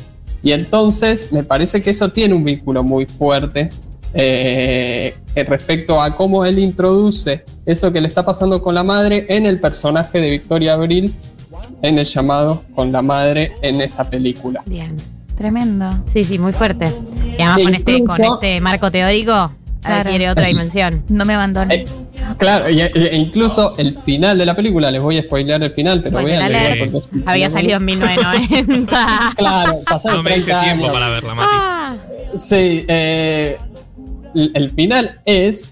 Y 0.42 0.52
entonces 0.52 1.32
me 1.32 1.42
parece 1.44 1.82
que 1.82 1.90
eso 1.90 2.10
tiene 2.10 2.34
un 2.34 2.44
vínculo 2.44 2.82
muy 2.82 3.06
fuerte 3.06 3.70
eh, 4.14 5.14
respecto 5.34 6.00
a 6.02 6.14
cómo 6.14 6.44
él 6.44 6.58
introduce 6.58 7.44
eso 7.64 7.92
que 7.92 8.00
le 8.00 8.08
está 8.08 8.24
pasando 8.24 8.62
con 8.62 8.74
la 8.74 8.82
madre 8.82 9.24
en 9.28 9.46
el 9.46 9.60
personaje 9.60 10.20
de 10.20 10.30
Victoria 10.30 10.74
Abril 10.74 11.12
en 11.80 11.98
el 11.98 12.04
llamado 12.04 12.64
con 12.74 12.92
la 12.92 13.02
madre 13.02 13.52
en 13.62 13.80
esa 13.80 14.08
película. 14.08 14.62
Bien. 14.66 14.96
Tremendo. 15.36 15.88
Sí, 16.12 16.24
sí, 16.24 16.38
muy 16.38 16.52
fuerte. 16.52 16.92
Y 17.38 17.42
además 17.42 17.58
E 17.58 17.64
con 17.64 17.74
este, 17.74 18.04
con 18.04 18.24
este 18.34 18.60
marco 18.60 18.90
teórico, 18.90 19.52
Claro. 19.80 20.00
adquiere 20.02 20.30
otra 20.30 20.46
dimensión. 20.46 21.02
No 21.08 21.24
me 21.24 21.34
abandones. 21.34 21.80
Eh, 21.90 21.94
Claro, 22.38 22.70
y- 22.70 22.80
e 22.80 23.16
incluso 23.16 23.74
el 23.78 23.96
final 23.98 24.36
de 24.38 24.46
la 24.46 24.54
película, 24.54 24.90
les 24.90 25.00
voy 25.02 25.18
a 25.18 25.22
spoilear 25.22 25.62
el 25.62 25.70
final, 25.70 26.02
pero 26.02 26.18
Spoiler 26.18 26.38
vean. 26.38 26.54
alert. 26.54 27.04
Había 27.26 27.50
salido 27.50 27.76
en 27.76 27.84
1990. 27.84 29.06
Claro, 29.36 29.78
pasaron 29.88 30.18
No 30.18 30.22
me 30.22 30.30
diste 30.36 30.50
30 30.50 30.64
tiempo 30.64 30.84
años. 30.84 30.94
para 30.94 31.08
verla, 31.08 31.34
Mati. 31.34 31.48
Ah, 31.52 31.94
Sí, 32.38 32.84
eh, 32.88 33.56
el 34.34 34.50
el 34.54 34.70
final 34.70 35.20
es 35.26 35.70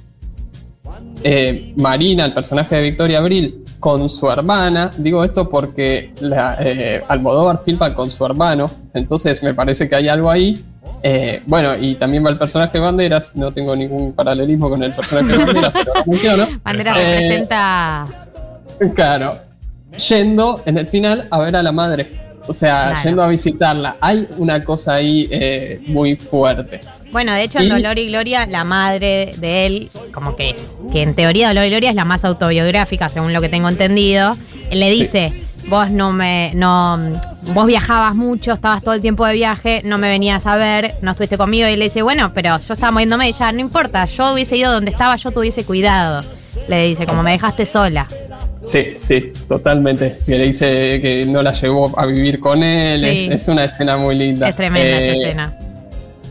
eh, 1.22 1.72
Marina, 1.76 2.24
el 2.24 2.32
personaje 2.32 2.76
de 2.76 2.82
Victoria 2.82 3.18
Abril, 3.18 3.64
con 3.78 4.08
su 4.10 4.30
hermana. 4.30 4.90
Digo 4.96 5.24
esto 5.24 5.48
porque 5.48 6.12
la, 6.20 6.56
eh, 6.60 7.02
Almodóvar 7.08 7.62
filma 7.64 7.94
con 7.94 8.10
su 8.10 8.24
hermano, 8.26 8.70
entonces 8.94 9.42
me 9.42 9.54
parece 9.54 9.88
que 9.88 9.96
hay 9.96 10.08
algo 10.08 10.30
ahí. 10.30 10.62
Eh, 11.02 11.42
bueno, 11.46 11.74
y 11.76 11.94
también 11.94 12.24
va 12.24 12.30
el 12.30 12.38
personaje 12.38 12.72
de 12.78 12.84
Banderas. 12.84 13.32
No 13.34 13.52
tengo 13.52 13.74
ningún 13.74 14.12
paralelismo 14.12 14.68
con 14.68 14.82
el 14.82 14.92
personaje 14.92 15.36
de 15.36 15.44
Banderas, 15.44 15.72
pero 15.72 15.92
lo 15.94 16.04
menciono. 16.06 16.48
Bandera 16.62 16.92
Eh, 17.00 17.04
representa. 17.04 18.06
Claro. 18.94 19.38
Yendo 20.08 20.62
en 20.66 20.78
el 20.78 20.86
final 20.86 21.26
a 21.30 21.38
ver 21.40 21.56
a 21.56 21.62
la 21.62 21.72
madre. 21.72 22.06
O 22.46 22.54
sea, 22.54 22.88
Claro. 22.90 23.00
yendo 23.04 23.22
a 23.22 23.28
visitarla. 23.28 23.96
Hay 24.00 24.26
una 24.38 24.62
cosa 24.64 24.94
ahí 24.94 25.28
eh, 25.30 25.80
muy 25.88 26.16
fuerte. 26.16 26.80
Bueno, 27.12 27.32
de 27.32 27.42
hecho, 27.42 27.58
en 27.58 27.68
Dolor 27.68 27.98
y 27.98 28.06
Gloria, 28.08 28.46
la 28.46 28.62
madre 28.64 29.34
de 29.38 29.66
él, 29.66 29.88
como 30.14 30.36
que 30.36 30.50
es, 30.50 30.72
que 30.92 31.02
en 31.02 31.14
teoría 31.14 31.48
Dolor 31.48 31.64
y 31.66 31.70
Gloria 31.70 31.90
es 31.90 31.96
la 31.96 32.04
más 32.04 32.24
autobiográfica, 32.24 33.08
según 33.08 33.32
lo 33.32 33.40
que 33.40 33.48
tengo 33.48 33.68
entendido. 33.68 34.36
Él 34.70 34.78
le 34.80 34.90
dice, 34.90 35.32
vos 35.70 35.90
no 35.90 36.12
me, 36.12 36.50
no, 36.54 36.98
vos 37.54 37.66
viajabas 37.66 38.14
mucho, 38.14 38.52
estabas 38.52 38.82
todo 38.82 38.92
el 38.94 39.00
tiempo 39.00 39.24
de 39.24 39.34
viaje, 39.34 39.80
no 39.84 39.96
me 39.96 40.08
venías 40.08 40.44
a 40.46 40.56
ver, 40.56 40.96
no 41.00 41.12
estuviste 41.12 41.38
conmigo. 41.38 41.68
Y 41.68 41.76
le 41.76 41.84
dice, 41.84 42.02
bueno, 42.02 42.32
pero 42.34 42.58
yo 42.58 42.74
estaba 42.74 42.90
moviéndome 42.90 43.28
y 43.28 43.32
ya, 43.32 43.52
no 43.52 43.60
importa, 43.60 44.04
yo 44.04 44.34
hubiese 44.34 44.56
ido 44.56 44.72
donde 44.72 44.90
estaba, 44.90 45.16
yo 45.16 45.30
te 45.30 45.38
hubiese 45.38 45.64
cuidado. 45.64 46.22
Le 46.68 46.88
dice, 46.88 47.06
como 47.06 47.22
me 47.22 47.30
dejaste 47.30 47.64
sola. 47.64 48.06
Sí, 48.64 48.96
sí, 48.98 49.32
totalmente. 49.48 50.12
Que 50.26 50.36
le 50.36 50.46
dice 50.48 50.98
que 51.00 51.24
no 51.26 51.42
la 51.42 51.52
llevó 51.52 51.98
a 51.98 52.04
vivir 52.04 52.40
con 52.40 52.62
él. 52.62 53.00
Sí. 53.00 53.28
Es, 53.30 53.42
es 53.42 53.48
una 53.48 53.64
escena 53.64 53.96
muy 53.96 54.16
linda. 54.16 54.48
Es 54.48 54.56
tremenda 54.56 54.98
Eh, 55.00 55.10
esa 55.12 55.22
escena. 55.22 55.58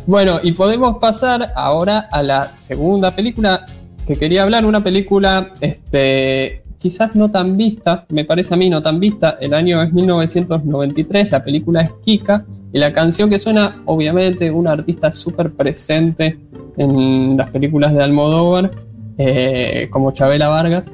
Bueno, 0.06 0.40
y 0.44 0.52
podemos 0.52 0.98
pasar 0.98 1.52
ahora 1.56 2.08
a 2.12 2.22
la 2.22 2.56
segunda 2.56 3.12
película 3.12 3.66
que 4.06 4.16
quería 4.16 4.44
hablar. 4.44 4.66
Una 4.66 4.84
película, 4.84 5.54
este, 5.60 6.64
quizás 6.80 7.16
no 7.16 7.30
tan 7.30 7.58
vista, 7.58 8.06
me 8.10 8.26
parece 8.26 8.54
a 8.54 8.58
mí 8.58 8.70
no 8.70 8.82
tan 8.82 9.00
vista. 9.00 9.38
El 9.40 9.54
año 9.54 9.82
es 9.84 9.94
1993, 9.94 11.32
la 11.32 11.44
película 11.44 11.82
es 11.82 11.92
Kika. 12.04 12.46
Y 12.72 12.80
la 12.80 12.94
canción 12.94 13.30
que 13.30 13.40
suena, 13.40 13.82
obviamente, 13.86 14.50
una 14.52 14.72
artista 14.72 15.12
súper 15.12 15.52
presente 15.52 16.40
en 16.78 17.36
las 17.36 17.50
películas 17.50 17.94
de 17.94 18.04
Almodóvar, 18.04 18.72
eh, 19.18 19.88
como 19.92 20.12
Chabela 20.12 20.50
Vargas. 20.50 20.90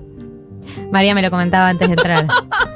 María 0.92 1.14
me 1.16 1.22
lo 1.22 1.30
comentaba 1.30 1.70
antes 1.70 1.88
de 1.88 1.94
entrar. 1.94 2.26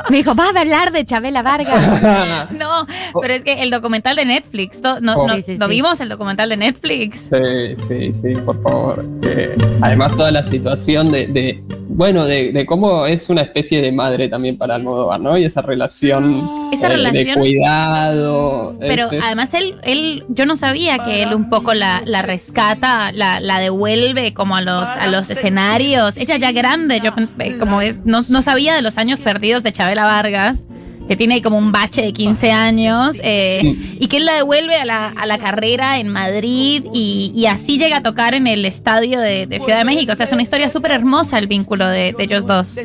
Me 0.09 0.17
dijo, 0.17 0.33
¿vas 0.35 0.55
a 0.55 0.61
hablar 0.61 0.91
de 0.91 1.05
Chabela 1.05 1.41
Vargas? 1.43 2.49
No, 2.51 2.85
pero 3.21 3.33
es 3.33 3.43
que 3.43 3.61
el 3.61 3.69
documental 3.69 4.15
de 4.15 4.25
Netflix, 4.25 4.81
¿no, 4.81 4.99
no, 4.99 5.13
Oh. 5.15 5.27
no- 5.27 5.35
Sí, 5.35 5.41
sí, 5.43 5.57
¿no 5.57 5.65
sí. 5.67 5.71
vimos 5.71 5.99
el 6.01 6.09
documental 6.09 6.49
de 6.49 6.57
Netflix? 6.57 7.29
Sí, 7.29 7.75
sí, 7.75 8.13
sí, 8.13 8.33
por 8.45 8.61
favor. 8.63 9.05
Eh, 9.23 9.55
además, 9.81 10.11
toda 10.15 10.31
la 10.31 10.43
situación 10.43 11.11
de, 11.11 11.27
de- 11.27 11.63
bueno, 11.89 12.25
de, 12.25 12.51
de 12.53 12.65
cómo 12.65 13.05
es 13.05 13.29
una 13.29 13.41
especie 13.41 13.81
de 13.81 13.91
madre 13.91 14.29
también 14.29 14.57
para 14.57 14.75
Almodóvar, 14.75 15.19
¿no? 15.19 15.37
Y 15.37 15.43
esa 15.45 15.61
relación, 15.61 16.69
Esa 16.71 16.87
eh, 16.87 16.89
de 16.89 16.95
relación- 16.95 17.39
cuidado. 17.39 18.75
Pero 18.79 19.11
es- 19.11 19.21
además 19.23 19.53
él, 19.53 19.75
él, 19.83 20.23
yo 20.29 20.45
no 20.45 20.55
sabía 20.55 20.99
que 20.99 21.23
él 21.23 21.33
un 21.33 21.49
poco 21.49 21.73
la, 21.73 22.01
la 22.05 22.21
rescata, 22.21 23.11
la, 23.11 23.39
la 23.39 23.59
devuelve 23.59 24.33
como 24.33 24.55
a 24.55 24.61
los, 24.61 24.83
a 24.87 25.07
los 25.07 25.29
escenarios. 25.29 26.17
Ella 26.17 26.37
ya 26.37 26.51
grande, 26.51 27.01
yo 27.03 27.11
eh, 27.39 27.57
como 27.57 27.78
no, 28.05 28.21
no 28.29 28.41
sabía 28.41 28.75
de 28.75 28.81
los 28.81 28.97
años 28.97 29.19
perdidos 29.19 29.63
de 29.63 29.71
Chabela 29.71 30.05
Vargas, 30.05 30.65
que 31.09 31.17
tiene 31.17 31.33
ahí 31.33 31.41
como 31.41 31.57
un 31.57 31.71
bache 31.73 32.01
de 32.03 32.13
15 32.13 32.51
años, 32.51 33.17
eh, 33.23 33.57
Sí. 33.61 33.97
y 33.99 34.07
que 34.07 34.17
él 34.17 34.25
la 34.25 34.35
devuelve 34.35 34.75
a 34.75 34.85
la, 34.85 35.07
a 35.07 35.25
la 35.25 35.37
carrera 35.39 35.99
en 35.99 36.07
Madrid 36.07 36.83
y, 36.93 37.33
y 37.35 37.47
así 37.47 37.77
llega 37.79 37.97
a 37.97 38.03
tocar 38.03 38.35
en 38.35 38.45
el 38.47 38.63
estadio 38.63 39.19
de, 39.19 39.47
de 39.47 39.59
Ciudad 39.59 39.79
de 39.79 39.85
México. 39.85 40.13
O 40.13 40.15
sea, 40.15 40.25
es 40.25 40.31
una 40.31 40.43
historia 40.43 40.69
súper 40.69 40.91
hermosa 40.91 41.37
el 41.39 41.47
vínculo 41.47 41.87
de, 41.87 42.13
de 42.17 42.23
ellos 42.23 42.45
dos. 42.45 42.75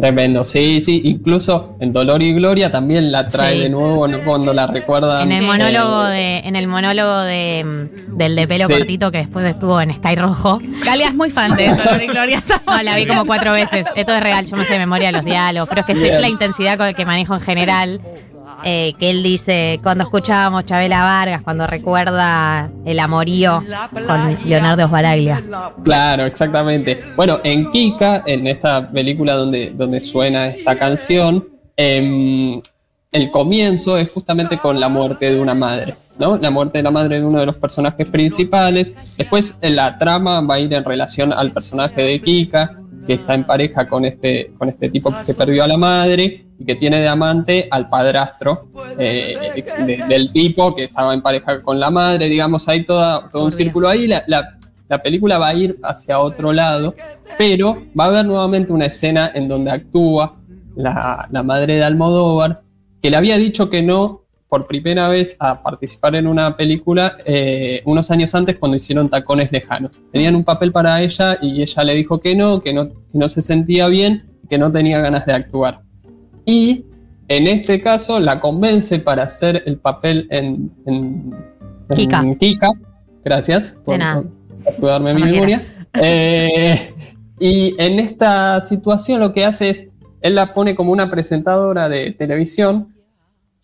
Tremendo, 0.00 0.44
sí, 0.44 0.80
sí. 0.80 1.00
Incluso 1.04 1.76
en 1.80 1.92
Dolor 1.92 2.20
y 2.22 2.32
Gloria 2.34 2.72
también 2.72 3.12
la 3.12 3.28
trae 3.28 3.54
Sí. 3.54 3.60
de 3.60 3.68
nuevo 3.70 4.08
¿no? 4.08 4.18
cuando 4.24 4.52
la 4.52 4.66
recuerda. 4.66 5.22
En 5.22 5.30
el 5.30 5.42
monólogo 5.44 6.04
de, 6.04 6.38
en 6.38 6.56
el 6.56 6.66
monólogo 6.66 7.20
de 7.20 7.62
mm, 7.64 8.16
del 8.16 8.34
de 8.34 8.48
pelo 8.48 8.66
Sí. 8.66 8.72
cortito 8.72 9.12
que 9.12 9.18
después 9.18 9.44
estuvo 9.46 9.80
en 9.80 9.92
Sky 9.92 10.16
Rojo. 10.16 10.60
Galia 10.84 11.08
es 11.08 11.14
muy 11.14 11.30
fan 11.30 11.54
de 11.54 11.68
Dolor 11.68 12.02
y 12.02 12.06
Gloria. 12.08 12.40
No, 12.66 12.82
la 12.82 12.96
vi 12.96 13.06
como 13.06 13.26
cuatro 13.26 13.52
veces. 13.52 13.86
Esto 13.94 14.12
es 14.14 14.22
real, 14.22 14.46
yo 14.46 14.56
me 14.56 14.64
sé 14.64 14.72
de 14.74 14.78
memoria 14.78 15.12
los 15.12 15.24
diálogos. 15.24 15.68
Creo 15.68 15.84
que 15.84 15.92
esa 15.92 16.06
es 16.06 16.20
la 16.20 16.28
intensidad 16.28 16.76
con 16.78 16.86
la 16.86 16.94
que 16.94 17.04
manejo 17.04 17.34
en 17.34 17.40
general. 17.52 18.00
Eh, 18.64 18.94
que 18.98 19.10
él 19.10 19.22
dice, 19.22 19.80
cuando 19.82 20.04
escuchábamos 20.04 20.66
Chabela 20.66 21.02
Vargas, 21.02 21.42
cuando 21.42 21.66
recuerda 21.66 22.70
el 22.84 23.00
amorío 23.00 23.62
con 24.06 24.38
Leonardo 24.44 24.86
Sbaraglia. 24.86 25.42
Claro, 25.82 26.24
exactamente. 26.26 27.02
Bueno, 27.16 27.40
en 27.42 27.70
Kika, 27.72 28.22
en 28.24 28.46
esta 28.46 28.88
película 28.88 29.34
donde, 29.34 29.70
donde 29.70 30.00
suena 30.00 30.46
esta 30.46 30.78
canción, 30.78 31.48
em, 31.76 32.60
el 33.10 33.30
comienzo 33.30 33.98
es 33.98 34.12
justamente 34.12 34.56
con 34.58 34.78
la 34.78 34.88
muerte 34.88 35.32
de 35.32 35.40
una 35.40 35.54
madre, 35.54 35.94
¿no? 36.18 36.38
La 36.38 36.50
muerte 36.50 36.78
de 36.78 36.84
la 36.84 36.90
madre 36.90 37.20
de 37.20 37.26
uno 37.26 37.40
de 37.40 37.46
los 37.46 37.56
personajes 37.56 38.06
principales. 38.06 38.94
Después 39.18 39.56
la 39.60 39.98
trama 39.98 40.40
va 40.40 40.54
a 40.54 40.60
ir 40.60 40.72
en 40.72 40.84
relación 40.84 41.32
al 41.32 41.50
personaje 41.50 42.02
de 42.02 42.20
Kika, 42.20 42.78
que 43.06 43.14
está 43.14 43.34
en 43.34 43.44
pareja 43.44 43.88
con 43.88 44.04
este, 44.04 44.52
con 44.56 44.68
este 44.68 44.88
tipo 44.88 45.12
que 45.26 45.34
perdió 45.34 45.64
a 45.64 45.66
la 45.66 45.76
madre 45.76 46.46
y 46.62 46.64
que 46.64 46.76
tiene 46.76 47.00
de 47.00 47.08
amante 47.08 47.66
al 47.70 47.88
padrastro 47.88 48.68
eh, 48.98 49.36
de- 49.84 50.04
del 50.08 50.32
tipo 50.32 50.72
que 50.74 50.84
estaba 50.84 51.12
en 51.12 51.20
pareja 51.20 51.60
con 51.60 51.80
la 51.80 51.90
madre, 51.90 52.28
digamos, 52.28 52.68
hay 52.68 52.84
toda, 52.84 53.28
todo 53.30 53.44
un 53.46 53.52
círculo 53.52 53.88
ahí. 53.88 54.06
La, 54.06 54.22
la- 54.28 54.56
la 54.88 55.02
película 55.02 55.38
va 55.38 55.48
a 55.48 55.54
ir 55.54 55.78
hacia 55.82 56.20
otro 56.20 56.52
lado, 56.52 56.94
pero 57.38 57.82
va 57.98 58.04
a 58.04 58.08
haber 58.08 58.26
nuevamente 58.26 58.72
una 58.72 58.86
escena 58.86 59.32
en 59.34 59.48
donde 59.48 59.70
actúa 59.70 60.36
la, 60.76 61.26
la 61.32 61.42
madre 61.42 61.76
de 61.76 61.82
Almodóvar, 61.84 62.60
que 63.00 63.10
le 63.10 63.16
había 63.16 63.36
dicho 63.38 63.68
que 63.70 63.82
no 63.82 64.20
por 64.48 64.66
primera 64.66 65.08
vez 65.08 65.34
a 65.40 65.62
participar 65.62 66.14
en 66.14 66.26
una 66.26 66.54
película 66.56 67.16
eh, 67.24 67.80
unos 67.86 68.10
años 68.10 68.34
antes 68.34 68.56
cuando 68.58 68.76
hicieron 68.76 69.08
Tacones 69.08 69.50
Lejanos. 69.50 70.00
Tenían 70.12 70.36
un 70.36 70.44
papel 70.44 70.70
para 70.72 71.00
ella 71.02 71.38
y 71.40 71.62
ella 71.62 71.84
le 71.84 71.94
dijo 71.94 72.20
que 72.20 72.36
no, 72.36 72.60
que 72.60 72.74
no, 72.74 72.90
que 72.90 72.94
no 73.14 73.28
se 73.30 73.40
sentía 73.40 73.88
bien, 73.88 74.24
que 74.50 74.58
no 74.58 74.70
tenía 74.70 75.00
ganas 75.00 75.24
de 75.24 75.32
actuar. 75.32 75.80
Y 76.44 76.84
en 77.28 77.46
este 77.46 77.80
caso 77.80 78.18
la 78.20 78.40
convence 78.40 78.98
para 78.98 79.24
hacer 79.24 79.62
el 79.66 79.78
papel 79.78 80.26
en, 80.30 80.70
en, 80.86 81.34
en 81.88 81.96
Kika. 81.96 82.24
Kika. 82.38 82.72
Gracias 83.24 83.76
por 83.84 83.98
cuidarme 84.78 85.14
mi 85.14 85.22
memoria. 85.22 85.60
Eh, 85.94 86.94
y 87.38 87.74
en 87.76 87.98
esta 87.98 88.62
situación 88.62 89.20
lo 89.20 89.34
que 89.34 89.44
hace 89.44 89.68
es, 89.68 89.88
él 90.22 90.34
la 90.36 90.54
pone 90.54 90.74
como 90.74 90.90
una 90.90 91.10
presentadora 91.10 91.90
de 91.90 92.12
televisión, 92.12 92.94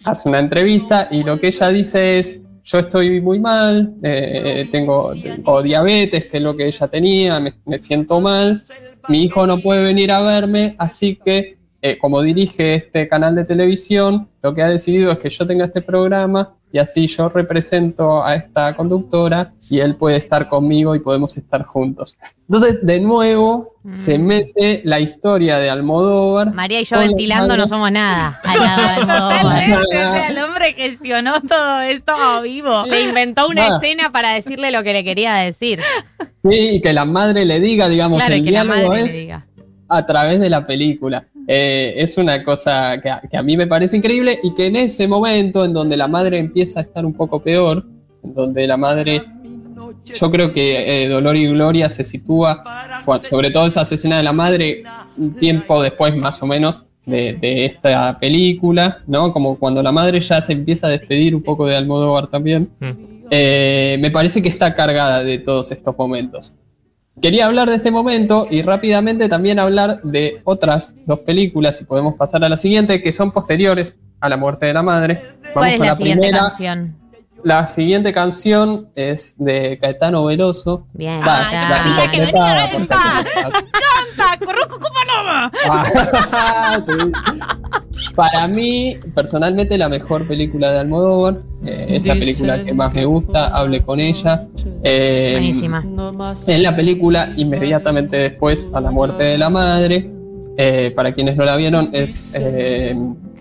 hace 0.05 0.29
una 0.29 0.39
entrevista 0.39 1.09
y 1.11 1.23
lo 1.23 1.41
que 1.41 1.47
ella 1.47 1.71
dice 1.71 2.19
es, 2.19 2.43
yo 2.65 2.81
estoy 2.81 3.23
muy 3.23 3.41
mal, 3.41 3.95
eh, 4.03 4.69
tengo, 4.71 5.15
tengo 5.15 5.63
diabetes, 5.63 6.27
que 6.27 6.37
es 6.37 6.43
lo 6.43 6.55
que 6.55 6.67
ella 6.67 6.87
tenía, 6.89 7.41
me, 7.41 7.55
me 7.65 7.79
siento 7.79 8.21
mal, 8.21 8.63
mi 9.09 9.23
hijo 9.25 9.47
no 9.47 9.57
puede 9.57 9.85
venir 9.85 10.13
a 10.13 10.21
verme, 10.21 10.77
así 10.79 11.17
que 11.17 11.58
eh, 11.81 11.97
como 11.99 12.23
dirige 12.23 12.75
este 12.75 13.09
canal 13.09 13.35
de 13.37 13.45
televisión, 13.45 14.29
lo 14.43 14.55
que 14.55 14.63
ha 14.63 14.69
decidido 14.69 15.13
es 15.13 15.19
que 15.19 15.31
yo 15.31 15.47
tenga 15.47 15.65
este 15.65 15.81
programa 15.83 16.55
y 16.73 16.79
así 16.79 17.07
yo 17.07 17.29
represento 17.31 18.23
a 18.23 18.35
esta 18.35 18.75
conductora 18.75 19.53
y 19.71 19.79
él 19.81 19.95
puede 19.97 20.17
estar 20.17 20.49
conmigo 20.49 20.95
y 20.95 20.99
podemos 20.99 21.37
estar 21.39 21.65
juntos. 21.65 22.19
Entonces, 22.49 22.79
de 22.85 23.01
nuevo, 23.01 23.75
Mm. 23.85 23.93
se 23.95 24.19
mete 24.19 24.83
la 24.85 25.01
historia 25.01 25.59
de 25.59 25.71
Almodóvar. 25.71 26.53
María 26.53 26.81
y 26.81 26.85
yo 26.85 26.99
ventilando 26.99 27.57
no 27.57 27.67
somos 27.67 27.91
nada. 27.91 28.39
al 28.45 28.59
lado 28.59 28.83
de 28.83 28.89
Almodóvar. 29.15 29.43
Totalmente, 29.43 29.77
o 29.83 29.91
sea, 30.13 30.29
el 30.29 30.39
hombre 30.39 30.73
gestionó 30.75 31.41
todo 31.41 31.81
esto 31.83 32.13
a 32.13 32.41
vivo. 32.43 32.85
Le 32.87 33.03
inventó 33.05 33.49
una 33.49 33.67
Ah. 33.69 33.77
escena 33.77 34.11
para 34.13 34.35
decirle 34.35 34.71
lo 34.73 34.83
que 34.83 34.93
le 34.93 35.05
quería 35.05 35.35
decir. 35.37 35.81
Sí, 36.43 36.57
y 36.77 36.81
que 36.83 36.93
la 36.93 37.05
madre 37.07 37.45
le 37.47 37.61
diga, 37.61 37.89
digamos, 37.89 38.19
Claro, 38.19 38.35
el 38.35 38.45
que 38.45 38.51
la 38.51 38.65
diálogo 38.65 38.95
le 38.95 39.05
es 39.05 39.13
diga. 39.15 39.47
a 39.89 40.05
través 40.07 40.39
de 40.41 40.51
la 40.51 40.67
película. 40.67 41.25
Eh, 41.51 41.95
es 41.97 42.19
una 42.19 42.45
cosa 42.45 43.01
que 43.01 43.09
a, 43.09 43.23
que 43.23 43.37
a 43.39 43.43
mí 43.43 43.57
me 43.57 43.67
parece 43.67 43.97
increíble 43.97 44.39
y 44.43 44.55
que 44.55 44.67
en 44.67 44.77
ese 44.77 45.09
momento 45.09 45.65
en 45.65 45.73
donde 45.73 45.97
la 45.97 46.07
madre 46.07 46.39
empieza 46.39 46.81
a 46.81 46.83
estar 46.83 47.07
un 47.07 47.15
poco 47.15 47.41
peor, 47.41 47.87
en 48.23 48.35
donde 48.35 48.67
la 48.67 48.77
madre, 48.77 49.23
yo 50.05 50.31
creo 50.31 50.53
que 50.53 51.05
eh, 51.05 51.09
Dolor 51.09 51.37
y 51.37 51.47
Gloria 51.47 51.89
se 51.89 52.05
sitúa, 52.05 52.63
sobre 53.31 53.51
todo 53.51 53.67
esa 53.67 53.81
escena 53.83 54.19
de 54.19 54.23
la 54.23 54.35
madre, 54.35 54.83
un 55.17 55.35
tiempo 55.37 55.83
después 55.83 56.15
más 56.17 56.43
o 56.43 56.47
menos 56.47 56.85
de, 57.07 57.33
de 57.33 57.65
esta 57.65 58.19
película, 58.19 58.99
¿no? 59.07 59.33
Como 59.33 59.59
cuando 59.59 59.83
la 59.83 59.91
madre 59.91 60.21
ya 60.21 60.43
se 60.43 60.53
empieza 60.53 60.89
a 60.89 60.91
despedir 60.91 61.35
un 61.35 61.43
poco 61.43 61.67
de 61.67 61.77
Almodóvar 61.77 62.27
también. 62.27 62.69
Mm. 62.79 62.91
Eh, 63.31 63.99
me 64.01 64.11
parece 64.11 64.43
que 64.43 64.49
está 64.49 64.75
cargada 64.75 65.23
de 65.23 65.39
todos 65.39 65.71
estos 65.73 65.97
momentos. 65.97 66.53
Quería 67.21 67.47
hablar 67.47 67.69
de 67.69 67.77
este 67.77 67.91
momento 67.91 68.47
y 68.51 68.63
rápidamente 68.63 69.29
también 69.29 69.59
hablar 69.59 70.01
de 70.03 70.41
otras 70.45 70.95
dos 71.07 71.21
películas, 71.21 71.81
y 71.81 71.85
podemos 71.85 72.15
pasar 72.15 72.45
a 72.45 72.49
la 72.49 72.57
siguiente, 72.57 73.03
que 73.03 73.13
son 73.13 73.31
posteriores 73.33 73.99
a 74.21 74.29
la 74.29 74.37
muerte 74.37 74.67
de 74.67 74.75
la 74.75 74.83
madre. 74.83 75.15
Vamos 75.15 75.53
¿Cuál 75.55 75.71
es 75.71 75.77
con 75.79 75.87
la, 75.87 75.95
siguiente 75.97 76.21
primera. 76.23 76.39
canción? 76.45 76.97
La 77.45 77.69
siguiente 77.69 78.13
canción 78.13 78.89
es 78.97 79.35
de 79.39 79.79
Caetano 79.81 80.25
Veloso. 80.25 80.87
Bien. 80.93 81.21
Va, 81.21 81.49
Ah, 81.49 81.53
la 81.53 81.67
sabía 81.69 82.11
que 82.11 82.21
venía 82.21 82.69
Ah, 85.69 86.81
sí. 86.85 86.93
Para 88.15 88.47
mí, 88.49 88.97
personalmente, 89.15 89.77
la 89.79 89.89
mejor 89.89 90.27
película 90.27 90.73
de 90.73 90.79
Almodóvar. 90.81 91.41
eh, 91.65 91.87
es 91.91 92.07
la 92.07 92.15
película 92.15 92.65
que 92.65 92.73
más 92.75 92.95
me 92.95 93.05
gusta. 93.05 93.49
Hable 93.49 93.81
con 93.83 94.01
ella. 94.01 94.47
Eh, 94.83 95.31
Buenísima. 95.33 95.85
En 96.47 96.63
la 96.63 96.75
película, 96.77 97.33
inmediatamente 97.37 98.17
después 98.17 98.69
a 98.73 98.81
la 98.81 98.91
muerte 98.91 99.25
de 99.25 99.39
la 99.39 99.51
madre, 99.51 100.11
eh, 100.57 100.93
para 100.95 101.13
quienes 101.13 101.37
no 101.37 101.45
la 101.45 101.57
vieron, 101.57 101.91
es 101.93 102.35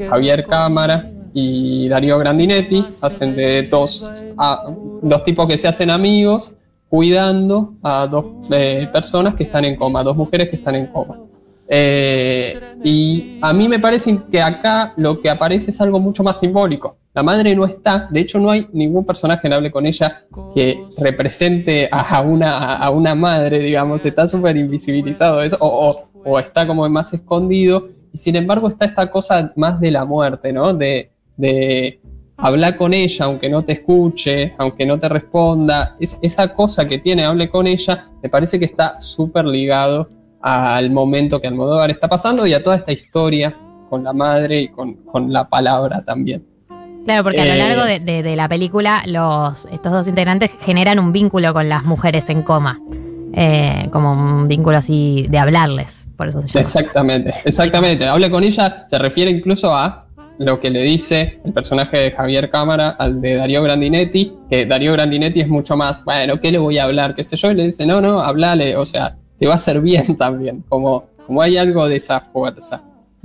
Javier 0.10 0.46
Cámara 0.46 1.10
y 1.34 1.88
Darío 1.88 2.18
Grandinetti. 2.18 2.84
Hacen 3.02 3.36
de 3.36 3.64
dos, 3.64 4.12
a- 4.38 4.64
dos 5.02 5.24
tipos 5.24 5.48
que 5.48 5.58
se 5.58 5.68
hacen 5.68 5.90
amigos 5.92 6.56
cuidando 6.90 7.74
a 7.84 8.08
dos 8.08 8.48
eh, 8.52 8.88
personas 8.92 9.36
que 9.36 9.44
están 9.44 9.66
en 9.66 9.76
coma, 9.76 10.04
dos 10.04 10.16
mujeres 10.16 10.50
que 10.50 10.56
están 10.58 10.76
en 10.76 10.88
coma. 10.88 11.18
Eh, 11.70 12.58
y 12.84 13.40
a 13.42 13.52
mí 13.52 13.68
me 13.68 13.78
parece 13.80 14.18
que 14.32 14.42
acá 14.42 14.94
lo 14.96 15.20
que 15.20 15.30
aparece 15.30 15.72
es 15.72 15.82
algo 15.82 16.00
mucho 16.00 16.24
más 16.24 16.40
simbólico. 16.40 16.96
La 17.14 17.24
madre 17.24 17.54
no 17.56 17.66
está, 17.66 18.08
de 18.10 18.22
hecho 18.22 18.40
no 18.40 18.50
hay 18.52 18.68
ningún 18.72 19.04
personaje 19.06 19.50
que 19.50 19.54
hable 19.54 19.70
con 19.72 19.86
ella 19.86 20.22
que 20.54 20.82
represente 20.98 21.90
a 21.92 22.22
una, 22.22 22.76
a 22.76 22.90
una 22.90 23.16
madre, 23.16 23.60
digamos, 23.60 24.06
está 24.06 24.28
súper 24.30 24.56
invisibilizado 24.56 25.42
eso, 25.42 25.58
o, 25.60 25.90
o- 25.90 26.08
o 26.30 26.40
está 26.40 26.66
como 26.68 26.88
más 26.90 27.14
escondido, 27.14 27.88
y 28.14 28.18
sin 28.18 28.36
embargo 28.36 28.68
está 28.70 28.86
esta 28.86 29.10
cosa 29.10 29.52
más 29.56 29.80
de 29.80 29.92
la 29.92 30.04
muerte, 30.06 30.52
¿no? 30.54 30.74
De, 30.74 31.10
de 31.38 32.00
hablar 32.38 32.78
con 32.78 32.94
ella, 32.94 33.26
aunque 33.26 33.50
no 33.50 33.64
te 33.64 33.74
escuche, 33.74 34.54
aunque 34.58 34.86
no 34.86 35.00
te 35.00 35.10
responda, 35.10 35.96
es, 36.00 36.18
esa 36.22 36.54
cosa 36.54 36.88
que 36.88 37.00
tiene, 37.00 37.26
hable 37.26 37.50
con 37.50 37.68
ella, 37.68 38.08
me 38.22 38.30
parece 38.30 38.60
que 38.60 38.66
está 38.66 39.02
súper 39.02 39.46
ligado 39.46 40.10
al 40.42 40.92
momento 40.92 41.42
que 41.42 41.48
Almodóvar 41.48 41.90
está 41.90 42.08
pasando 42.08 42.46
y 42.46 42.54
a 42.54 42.62
toda 42.64 42.76
esta 42.76 42.92
historia 42.92 43.56
con 43.90 44.04
la 44.04 44.14
madre 44.14 44.62
y 44.62 44.68
con, 44.70 44.94
con 45.06 45.34
la 45.34 45.50
palabra 45.50 46.04
también. 46.06 46.46
Claro, 47.06 47.24
porque 47.24 47.40
a 47.42 47.46
lo 47.46 47.54
Eh, 47.54 47.58
largo 47.58 47.84
de, 47.86 48.00
de- 48.00 48.22
de 48.22 48.36
la 48.36 48.48
película, 48.50 49.02
los, 49.08 49.66
estos 49.72 49.92
dos 49.92 50.08
integrantes 50.08 50.52
generan 50.62 51.00
un 51.00 51.12
vínculo 51.14 51.54
con 51.54 51.70
las 51.70 51.84
mujeres 51.86 52.30
en 52.30 52.44
coma. 52.44 52.80
Eh, 53.34 53.90
como 53.92 54.14
un 54.14 54.48
vínculo 54.48 54.78
así 54.78 55.28
de 55.30 55.38
hablarles, 55.38 56.08
por 56.18 56.28
eso 56.30 56.42
se 56.42 56.48
llama. 56.48 56.62
Exactamente, 56.62 57.34
exactamente. 57.46 58.06
Hable 58.08 58.32
con 58.32 58.44
ella, 58.44 58.86
se 58.88 58.98
refiere 58.98 59.30
incluso 59.30 59.74
a 59.76 60.07
lo 60.38 60.60
que 60.60 60.70
le 60.70 60.84
dice 60.84 61.40
el 61.44 61.54
personaje 61.54 61.98
de 61.98 62.12
Javier 62.12 62.50
Cámara 62.50 62.90
al 62.92 63.22
de 63.22 63.36
Darío 63.36 63.64
Grandinetti, 63.64 64.34
que 64.50 64.66
Darío 64.66 64.94
Grandinetti 64.94 65.42
es 65.42 65.48
mucho 65.48 65.76
más, 65.76 66.04
bueno, 66.04 66.40
¿qué 66.40 66.52
le 66.52 66.58
voy 66.58 66.78
a 66.78 66.84
hablar? 66.84 67.16
¿Qué 67.16 67.24
sé 67.24 67.38
yo? 67.38 67.52
Y 67.52 67.56
le 67.56 67.66
dice, 67.66 67.86
no, 67.86 68.02
no, 68.02 68.20
hablale, 68.20 68.76
o 68.76 68.86
sea, 68.86 69.18
te 69.40 69.48
va 69.48 69.54
a 69.54 69.58
hacer 69.58 69.82
bien 69.82 70.16
también, 70.18 70.64
como, 70.68 71.06
como 71.26 71.42
hay 71.42 71.58
algo 71.58 71.88
de 71.88 71.96
esa 71.96 72.20
fuerza. 72.20 72.84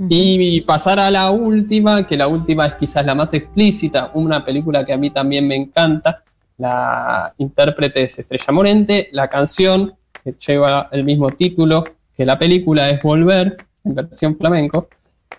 Y 0.09 0.61
pasar 0.61 0.99
a 0.99 1.09
la 1.09 1.29
última, 1.31 2.05
que 2.05 2.17
la 2.17 2.27
última 2.27 2.65
es 2.65 2.73
quizás 2.75 3.05
la 3.05 3.15
más 3.15 3.33
explícita, 3.33 4.11
una 4.15 4.43
película 4.43 4.83
que 4.83 4.91
a 4.91 4.97
mí 4.97 5.11
también 5.11 5.47
me 5.47 5.55
encanta. 5.55 6.23
La 6.57 7.33
intérprete 7.37 8.03
es 8.03 8.19
Estrella 8.19 8.51
Morente, 8.51 9.09
la 9.11 9.27
canción 9.29 9.93
que 10.23 10.35
lleva 10.45 10.89
el 10.91 11.03
mismo 11.03 11.29
título 11.29 11.85
que 12.15 12.25
la 12.25 12.37
película 12.37 12.89
es 12.89 13.01
Volver, 13.01 13.57
en 13.83 13.95
versión 13.95 14.37
flamenco. 14.37 14.87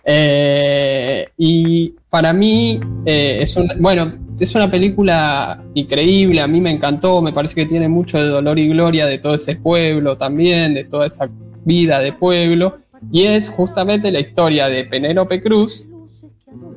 Eh, 0.07 1.27
y 1.37 1.95
para 2.09 2.31
mí 2.31 2.79
eh, 3.05 3.39
es, 3.41 3.57
un, 3.57 3.71
bueno, 3.79 4.13
es 4.39 4.53
una 4.53 4.69
película 4.69 5.63
increíble, 5.73 6.41
a 6.41 6.47
mí 6.47 6.61
me 6.61 6.69
encantó, 6.69 7.23
me 7.23 7.33
parece 7.33 7.55
que 7.55 7.65
tiene 7.65 7.89
mucho 7.89 8.19
de 8.19 8.27
dolor 8.27 8.59
y 8.59 8.67
gloria 8.67 9.07
de 9.07 9.17
todo 9.17 9.33
ese 9.33 9.55
pueblo 9.55 10.15
también, 10.15 10.75
de 10.75 10.83
toda 10.83 11.07
esa 11.07 11.27
vida 11.65 11.99
de 11.99 12.13
pueblo. 12.13 12.77
Y 13.11 13.23
es 13.23 13.49
justamente 13.49 14.11
la 14.11 14.19
historia 14.19 14.67
de 14.69 14.85
Penélope 14.85 15.41
Cruz, 15.41 15.87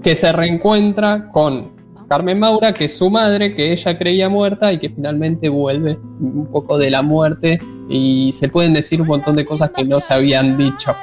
que 0.03 0.17
se 0.17 0.33
reencuentra 0.33 1.29
con 1.29 1.77
Carmen 2.09 2.39
Maura, 2.39 2.73
que 2.73 2.87
es 2.87 2.97
su 2.97 3.11
madre, 3.11 3.55
que 3.55 3.73
ella 3.73 3.99
creía 3.99 4.29
muerta 4.29 4.73
y 4.73 4.79
que 4.79 4.89
finalmente 4.89 5.49
vuelve 5.49 5.99
un 6.21 6.49
poco 6.51 6.79
de 6.79 6.91
la 6.91 7.03
muerte 7.03 7.61
y 7.89 8.33
se 8.33 8.49
pueden 8.49 8.73
decir 8.73 9.03
un 9.03 9.09
montón 9.09 9.37
de 9.37 9.45
cosas 9.45 9.71
que 9.71 9.85
no 9.85 10.01
se 10.01 10.15
habían 10.15 10.57
dicho. 10.57 10.95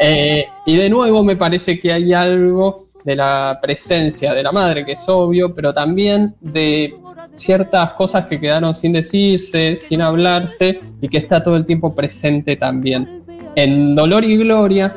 Eh, 0.00 0.46
y 0.66 0.76
de 0.76 0.90
nuevo 0.90 1.24
me 1.24 1.36
parece 1.36 1.80
que 1.80 1.92
hay 1.92 2.12
algo 2.12 2.88
de 3.04 3.16
la 3.16 3.58
presencia 3.60 4.34
de 4.34 4.42
la 4.42 4.50
madre, 4.50 4.84
que 4.84 4.92
es 4.92 5.08
obvio, 5.08 5.54
pero 5.54 5.72
también 5.72 6.34
de 6.40 6.94
ciertas 7.34 7.92
cosas 7.92 8.26
que 8.26 8.40
quedaron 8.40 8.74
sin 8.74 8.92
decirse, 8.92 9.76
sin 9.76 10.02
hablarse 10.02 10.80
y 11.00 11.08
que 11.08 11.18
está 11.18 11.42
todo 11.42 11.56
el 11.56 11.64
tiempo 11.64 11.94
presente 11.94 12.56
también. 12.56 13.24
En 13.54 13.94
Dolor 13.94 14.24
y 14.24 14.36
Gloria, 14.36 14.94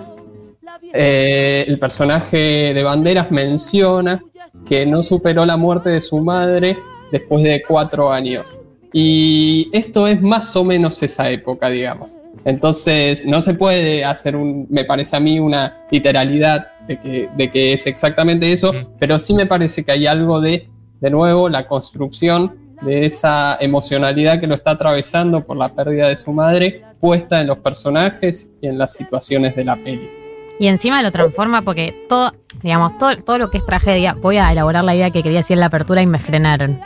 eh, 0.93 1.65
el 1.67 1.79
personaje 1.79 2.73
de 2.73 2.83
Banderas 2.83 3.31
menciona 3.31 4.21
que 4.65 4.85
no 4.85 5.03
superó 5.03 5.45
la 5.45 5.57
muerte 5.57 5.89
de 5.89 6.01
su 6.01 6.19
madre 6.19 6.77
después 7.11 7.43
de 7.43 7.63
cuatro 7.67 8.11
años. 8.11 8.57
Y 8.93 9.69
esto 9.71 10.07
es 10.07 10.21
más 10.21 10.55
o 10.55 10.63
menos 10.63 11.01
esa 11.01 11.29
época, 11.29 11.69
digamos. 11.69 12.17
Entonces, 12.45 13.25
no 13.25 13.41
se 13.41 13.54
puede 13.54 14.04
hacer 14.04 14.36
un, 14.36 14.67
me 14.69 14.84
parece 14.86 15.15
a 15.15 15.19
mí, 15.19 15.39
una 15.39 15.77
literalidad 15.91 16.67
de 16.88 16.99
que, 16.99 17.30
de 17.36 17.51
que 17.51 17.73
es 17.73 17.86
exactamente 17.88 18.51
eso, 18.51 18.73
Mm. 18.73 18.88
pero 18.99 19.19
sí 19.19 19.34
me 19.34 19.45
parece 19.45 19.84
que 19.84 19.91
hay 19.91 20.08
algo 20.08 20.41
de, 20.41 20.67
de 20.99 21.10
nuevo, 21.10 21.49
la 21.49 21.67
construcción 21.67 22.56
de 22.82 23.06
esa 23.06 23.58
emocionalidad 23.60 24.39
que 24.39 24.47
lo 24.47 24.56
está 24.56 24.71
atravesando 24.71 25.43
por 25.45 25.56
la 25.56 25.69
pérdida 25.69 26.08
de 26.08 26.15
su 26.15 26.32
madre, 26.34 26.84
puesta 26.99 27.39
en 27.41 27.47
los 27.47 27.60
personajes 27.60 28.49
y 28.62 28.67
en 28.67 28.77
las 28.77 28.93
situaciones 28.93 29.56
de 29.56 29.63
la 29.65 29.75
peli. 29.75 30.10
Y 30.60 30.67
encima 30.67 31.01
lo 31.01 31.12
transforma 31.12 31.62
porque 31.63 32.06
todo, 32.08 32.34
digamos, 32.62 32.97
todo, 32.97 33.15
todo 33.17 33.38
lo 33.39 33.49
que 33.49 33.58
es 33.58 33.65
tragedia, 33.65 34.15
voy 34.19 34.38
a 34.38 34.51
elaborar 34.51 34.84
la 34.84 34.95
idea 34.95 35.10
que 35.12 35.23
quería 35.23 35.39
decir 35.39 35.56
en 35.56 35.62
la 35.62 35.67
apertura 35.67 36.01
y 36.01 36.08
me 36.08 36.19
frenaron. 36.19 36.80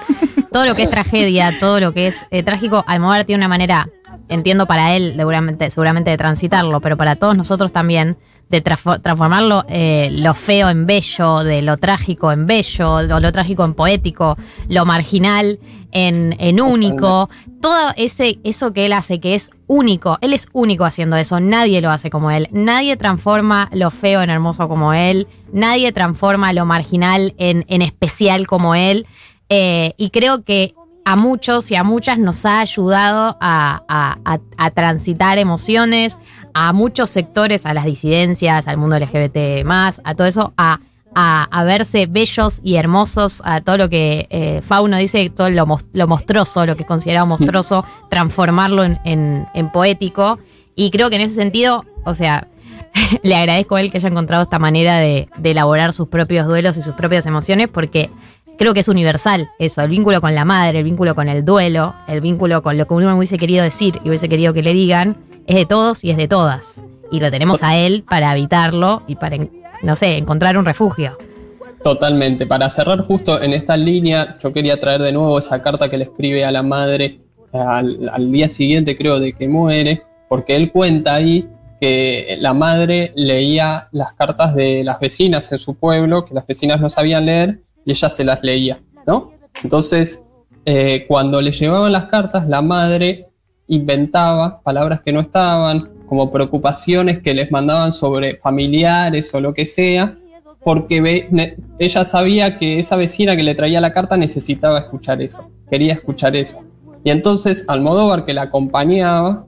Todo 0.52 0.66
lo 0.66 0.76
que 0.76 0.84
es 0.84 0.90
tragedia, 0.90 1.54
todo 1.60 1.82
lo 1.82 1.94
que 1.94 2.08
es 2.08 2.26
eh, 2.32 2.42
trágico, 2.44 2.86
Almodóvar 2.88 3.26
tiene 3.26 3.40
una 3.40 3.50
manera, 3.50 3.90
entiendo 4.30 4.66
para 4.66 4.96
él 4.96 5.14
seguramente, 5.16 5.70
seguramente 5.72 6.12
de 6.12 6.18
transitarlo, 6.18 6.82
pero 6.82 6.98
para 6.98 7.16
todos 7.16 7.36
nosotros 7.38 7.72
también, 7.72 8.18
de 8.50 8.62
transformarlo 8.62 9.66
eh, 9.68 10.10
lo 10.12 10.34
feo 10.36 10.70
en 10.70 10.86
bello, 10.86 11.44
de 11.44 11.62
lo 11.62 11.78
trágico 11.78 12.32
en 12.32 12.46
bello, 12.46 13.02
lo, 13.02 13.20
lo 13.20 13.32
trágico 13.32 13.66
en 13.66 13.74
poético, 13.74 14.38
lo 14.70 14.86
marginal 14.86 15.60
en, 15.92 16.36
en 16.40 16.62
único, 16.62 17.30
todo 17.62 17.92
ese, 17.96 18.40
eso 18.44 18.74
que 18.74 18.86
él 18.86 18.94
hace, 18.94 19.20
que 19.20 19.34
es 19.34 19.52
único, 19.66 20.18
él 20.22 20.34
es 20.34 20.48
único 20.54 20.86
haciendo 20.86 21.16
eso, 21.16 21.40
nadie 21.40 21.82
lo 21.82 21.90
hace 21.90 22.10
como 22.10 22.30
él, 22.30 22.50
nadie 22.52 22.98
transforma 22.98 23.70
lo 23.74 23.90
feo 23.92 24.22
en 24.22 24.30
hermoso 24.30 24.68
como 24.68 24.94
él, 24.94 25.28
nadie 25.52 25.92
transforma 25.92 26.54
lo 26.54 26.66
marginal 26.66 27.34
en, 27.38 27.66
en 27.68 27.82
especial 27.82 28.46
como 28.46 28.76
él, 28.76 29.08
eh, 29.50 29.94
y 29.98 30.10
creo 30.10 30.44
que 30.44 30.76
a 31.06 31.16
muchos 31.16 31.72
y 31.72 31.76
a 31.76 31.84
muchas 31.84 32.18
nos 32.20 32.46
ha 32.46 32.60
ayudado 32.62 33.38
a, 33.40 33.82
a- 33.88 34.18
a- 34.26 34.40
a 34.58 34.72
transitar 34.72 35.38
emociones, 35.38 36.18
a 36.54 36.74
muchos 36.74 37.10
sectores, 37.12 37.66
a 37.66 37.74
las 37.74 37.86
disidencias, 37.86 38.68
al 38.68 38.78
mundo 38.78 38.98
LGBT 38.98 39.64
más, 39.66 40.02
a 40.04 40.16
todo 40.16 40.28
eso, 40.28 40.54
a, 40.58 40.80
verse 41.66 42.08
bellos 42.08 42.60
y 42.64 42.76
hermosos, 42.76 43.42
a 43.46 43.62
todo 43.62 43.78
lo 43.78 43.90
que 43.90 44.28
eh, 44.30 44.62
Fauno 44.68 44.98
dice, 44.98 45.30
todo 45.30 45.50
lo, 45.50 45.66
lo 45.94 46.08
monstruoso, 46.08 46.66
lo 46.66 46.76
que 46.76 46.82
es 46.84 46.88
considerado 46.88 47.26
monstruoso, 47.26 47.86
transformarlo 48.10 48.84
en, 48.84 49.00
en- 49.06 49.48
en 49.54 49.72
poético. 49.72 50.40
Y 50.76 50.92
creo 50.92 51.10
que 51.10 51.16
en 51.16 51.22
ese 51.22 51.36
sentido, 51.36 51.86
o 52.04 52.14
sea, 52.16 52.48
le 53.24 53.36
agradezco 53.36 53.76
a 53.76 53.82
él 53.82 53.92
que 53.92 53.98
haya 53.98 54.10
encontrado 54.10 54.44
esta 54.44 54.60
manera 54.60 54.98
de, 54.98 55.30
de 55.38 55.52
elaborar 55.52 55.94
sus 55.94 56.08
propios 56.10 56.48
duelos 56.48 56.76
y 56.78 56.82
sus 56.82 56.96
propias 56.96 57.26
emociones, 57.26 57.70
porque 57.70 58.10
creo 58.58 58.74
que 58.74 58.80
es 58.80 58.88
universal 58.88 59.50
eso, 59.60 59.82
el 59.82 59.90
vínculo 59.90 60.22
con 60.22 60.36
la 60.36 60.46
madre, 60.46 60.80
el 60.80 60.86
vínculo 60.86 61.16
con 61.16 61.30
el 61.30 61.46
duelo, 61.46 61.96
el 62.08 62.22
vínculo 62.22 62.62
con 62.62 62.78
lo 62.78 62.88
que 62.88 62.94
uno 62.94 63.16
hubiese 63.16 63.38
querido 63.38 63.64
decir 63.64 64.00
y 64.04 64.10
hubiese 64.10 64.30
querido 64.30 64.54
que 64.54 64.64
le 64.64 64.74
digan, 64.74 65.18
es 65.48 65.56
de 65.56 65.66
todos 65.66 66.04
y 66.04 66.12
es 66.12 66.18
de 66.18 66.28
todas. 66.28 66.84
Y 67.12 67.20
lo 67.20 67.30
tenemos 67.32 67.62
a 67.64 67.78
él 67.78 68.04
para 68.08 68.32
evitarlo 68.32 69.04
y 69.08 69.16
para, 69.16 69.38
no 69.84 69.96
sé, 69.96 70.18
encontrar 70.18 70.58
un 70.58 70.66
refugio. 70.66 71.18
Totalmente. 71.84 72.48
Para 72.48 72.70
cerrar 72.70 73.06
justo 73.06 73.40
en 73.42 73.54
esta 73.54 73.78
línea, 73.78 74.38
yo 74.42 74.52
quería 74.52 74.80
traer 74.80 75.02
de 75.02 75.12
nuevo 75.12 75.38
esa 75.38 75.62
carta 75.62 75.90
que 75.90 75.98
le 75.98 76.06
escribe 76.06 76.44
a 76.44 76.52
la 76.52 76.64
madre 76.64 77.20
al, 77.54 78.10
al 78.12 78.32
día 78.32 78.50
siguiente, 78.50 78.98
creo, 78.98 79.20
de 79.20 79.34
que 79.34 79.48
muere, 79.48 80.02
porque 80.28 80.56
él 80.56 80.72
cuenta 80.72 81.14
ahí 81.14 81.48
que 81.80 82.38
la 82.40 82.54
madre 82.54 83.12
leía 83.16 83.88
las 83.92 84.14
cartas 84.14 84.56
de 84.56 84.84
las 84.84 85.00
vecinas 85.00 85.52
en 85.52 85.60
su 85.60 85.76
pueblo, 85.76 86.26
que 86.26 86.34
las 86.34 86.48
vecinas 86.48 86.82
no 86.82 86.90
sabían 86.90 87.26
leer, 87.26 87.60
y 87.86 87.92
ella 87.92 88.10
se 88.10 88.24
las 88.24 88.44
leía, 88.44 88.80
¿no? 89.06 89.32
Entonces, 89.64 90.22
eh, 90.66 91.06
cuando 91.08 91.42
le 91.42 91.52
llevaban 91.52 91.92
las 91.92 92.06
cartas, 92.06 92.48
la 92.48 92.62
madre 92.62 93.28
inventaba 93.68 94.62
palabras 94.62 95.02
que 95.02 95.12
no 95.12 95.20
estaban, 95.20 95.90
como 96.08 96.32
preocupaciones 96.32 97.20
que 97.20 97.34
les 97.34 97.52
mandaban 97.52 97.92
sobre 97.92 98.38
familiares 98.38 99.34
o 99.34 99.40
lo 99.40 99.54
que 99.54 99.66
sea, 99.66 100.16
porque 100.64 101.30
ella 101.78 102.06
sabía 102.06 102.58
que 102.58 102.80
esa 102.80 102.96
vecina 102.96 103.36
que 103.36 103.44
le 103.44 103.54
traía 103.54 103.80
la 103.82 103.94
carta 103.94 104.18
necesitaba 104.18 104.80
escuchar 104.80 105.22
eso, 105.22 105.50
quería 105.70 105.94
escuchar 105.94 106.36
eso. 106.36 106.60
Y 107.04 107.12
entonces 107.12 107.66
Almodóvar, 107.68 108.26
que 108.26 108.34
la 108.34 108.44
acompañaba, 108.44 109.46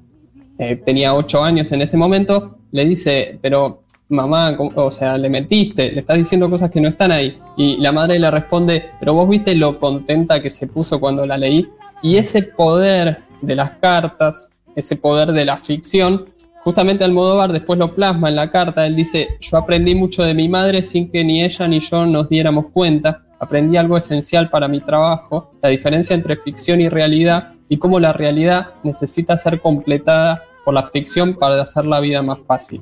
eh, 0.59 0.75
tenía 0.75 1.15
ocho 1.15 1.43
años 1.43 1.71
en 1.71 1.81
ese 1.81 1.97
momento, 1.97 2.57
le 2.71 2.85
dice, 2.85 3.39
pero 3.41 3.83
mamá, 4.09 4.55
¿cómo- 4.55 4.71
o 4.75 4.91
sea, 4.91 5.17
le 5.17 5.29
mentiste, 5.29 5.91
le 5.91 5.99
estás 5.99 6.17
diciendo 6.17 6.49
cosas 6.49 6.71
que 6.71 6.81
no 6.81 6.87
están 6.87 7.11
ahí. 7.11 7.37
Y 7.57 7.77
la 7.77 7.91
madre 7.91 8.19
le 8.19 8.31
responde, 8.31 8.91
pero 8.99 9.13
vos 9.13 9.27
viste 9.29 9.55
lo 9.55 9.79
contenta 9.79 10.41
que 10.41 10.49
se 10.49 10.67
puso 10.67 10.99
cuando 10.99 11.25
la 11.25 11.37
leí. 11.37 11.67
Y 12.01 12.17
ese 12.17 12.43
poder 12.43 13.19
de 13.41 13.55
las 13.55 13.71
cartas, 13.71 14.49
ese 14.75 14.95
poder 14.95 15.31
de 15.31 15.45
la 15.45 15.57
ficción, 15.57 16.27
justamente 16.63 17.03
Almodóvar 17.03 17.51
después 17.51 17.79
lo 17.79 17.87
plasma 17.87 18.29
en 18.29 18.35
la 18.35 18.51
carta. 18.51 18.85
Él 18.85 18.95
dice, 18.95 19.27
yo 19.39 19.57
aprendí 19.57 19.95
mucho 19.95 20.23
de 20.23 20.33
mi 20.33 20.47
madre 20.47 20.81
sin 20.83 21.09
que 21.09 21.23
ni 21.23 21.43
ella 21.43 21.67
ni 21.67 21.79
yo 21.79 22.05
nos 22.05 22.29
diéramos 22.29 22.67
cuenta. 22.71 23.23
Aprendí 23.39 23.77
algo 23.77 23.97
esencial 23.97 24.49
para 24.49 24.67
mi 24.67 24.81
trabajo, 24.81 25.51
la 25.61 25.69
diferencia 25.69 26.15
entre 26.15 26.37
ficción 26.37 26.81
y 26.81 26.89
realidad 26.89 27.53
y 27.69 27.77
cómo 27.77 27.99
la 27.99 28.13
realidad 28.13 28.69
necesita 28.83 29.37
ser 29.37 29.59
completada 29.59 30.43
por 30.65 30.73
la 30.73 30.83
ficción 30.83 31.35
para 31.35 31.61
hacer 31.61 31.85
la 31.85 31.99
vida 31.99 32.21
más 32.21 32.39
fácil. 32.47 32.81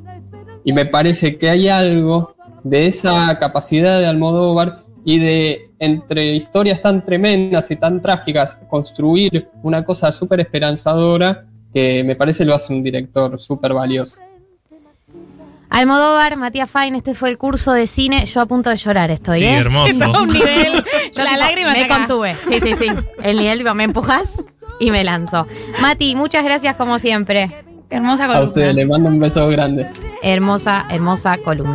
Y 0.65 0.73
me 0.73 0.85
parece 0.85 1.37
que 1.37 1.49
hay 1.49 1.69
algo 1.69 2.35
de 2.63 2.87
esa 2.87 3.37
capacidad 3.39 3.99
de 3.99 4.07
Almodóvar 4.07 4.83
y 5.05 5.19
de, 5.19 5.69
entre 5.79 6.35
historias 6.35 6.81
tan 6.81 7.05
tremendas 7.05 7.69
y 7.69 7.75
tan 7.75 8.01
trágicas, 8.01 8.57
construir 8.67 9.47
una 9.61 9.85
cosa 9.85 10.11
súper 10.11 10.39
esperanzadora 10.39 11.45
que 11.71 12.03
me 12.03 12.15
parece 12.15 12.43
lo 12.43 12.55
hace 12.55 12.73
un 12.73 12.81
director 12.83 13.39
súper 13.39 13.73
valioso. 13.73 14.19
Almodóvar, 15.69 16.37
Matías 16.37 16.69
Fain, 16.69 16.95
este 16.95 17.15
fue 17.15 17.29
el 17.29 17.37
curso 17.37 17.73
de 17.73 17.85
cine. 17.85 18.25
Yo 18.25 18.41
a 18.41 18.45
punto 18.45 18.69
de 18.69 18.77
llorar 18.77 19.11
estoy, 19.11 19.39
Sí, 19.39 19.45
¿eh? 19.45 19.55
hermoso. 19.57 19.93
un 20.21 20.29
nivel. 20.29 20.73
Yo, 21.13 21.23
la 21.23 21.31
tipo, 21.31 21.39
lágrima 21.39 21.73
me 21.73 21.83
acá. 21.83 21.97
contuve. 21.97 22.35
Sí, 22.47 22.59
sí, 22.61 22.75
sí. 22.79 22.87
El 23.21 23.37
nivel, 23.37 23.57
tipo, 23.59 23.73
me 23.73 23.83
empujas 23.83 24.43
y 24.79 24.91
me 24.91 25.03
lanzo. 25.03 25.47
Mati, 25.81 26.15
muchas 26.15 26.43
gracias 26.43 26.75
como 26.75 26.97
siempre. 26.99 27.63
Hermosa 27.89 28.25
A 28.25 28.27
columna. 28.27 28.47
ustedes 28.47 28.75
les 28.75 28.87
mando 28.87 29.09
un 29.09 29.19
beso 29.19 29.47
grande. 29.49 29.87
Hermosa, 30.23 30.85
hermosa 30.89 31.37
columna. 31.37 31.73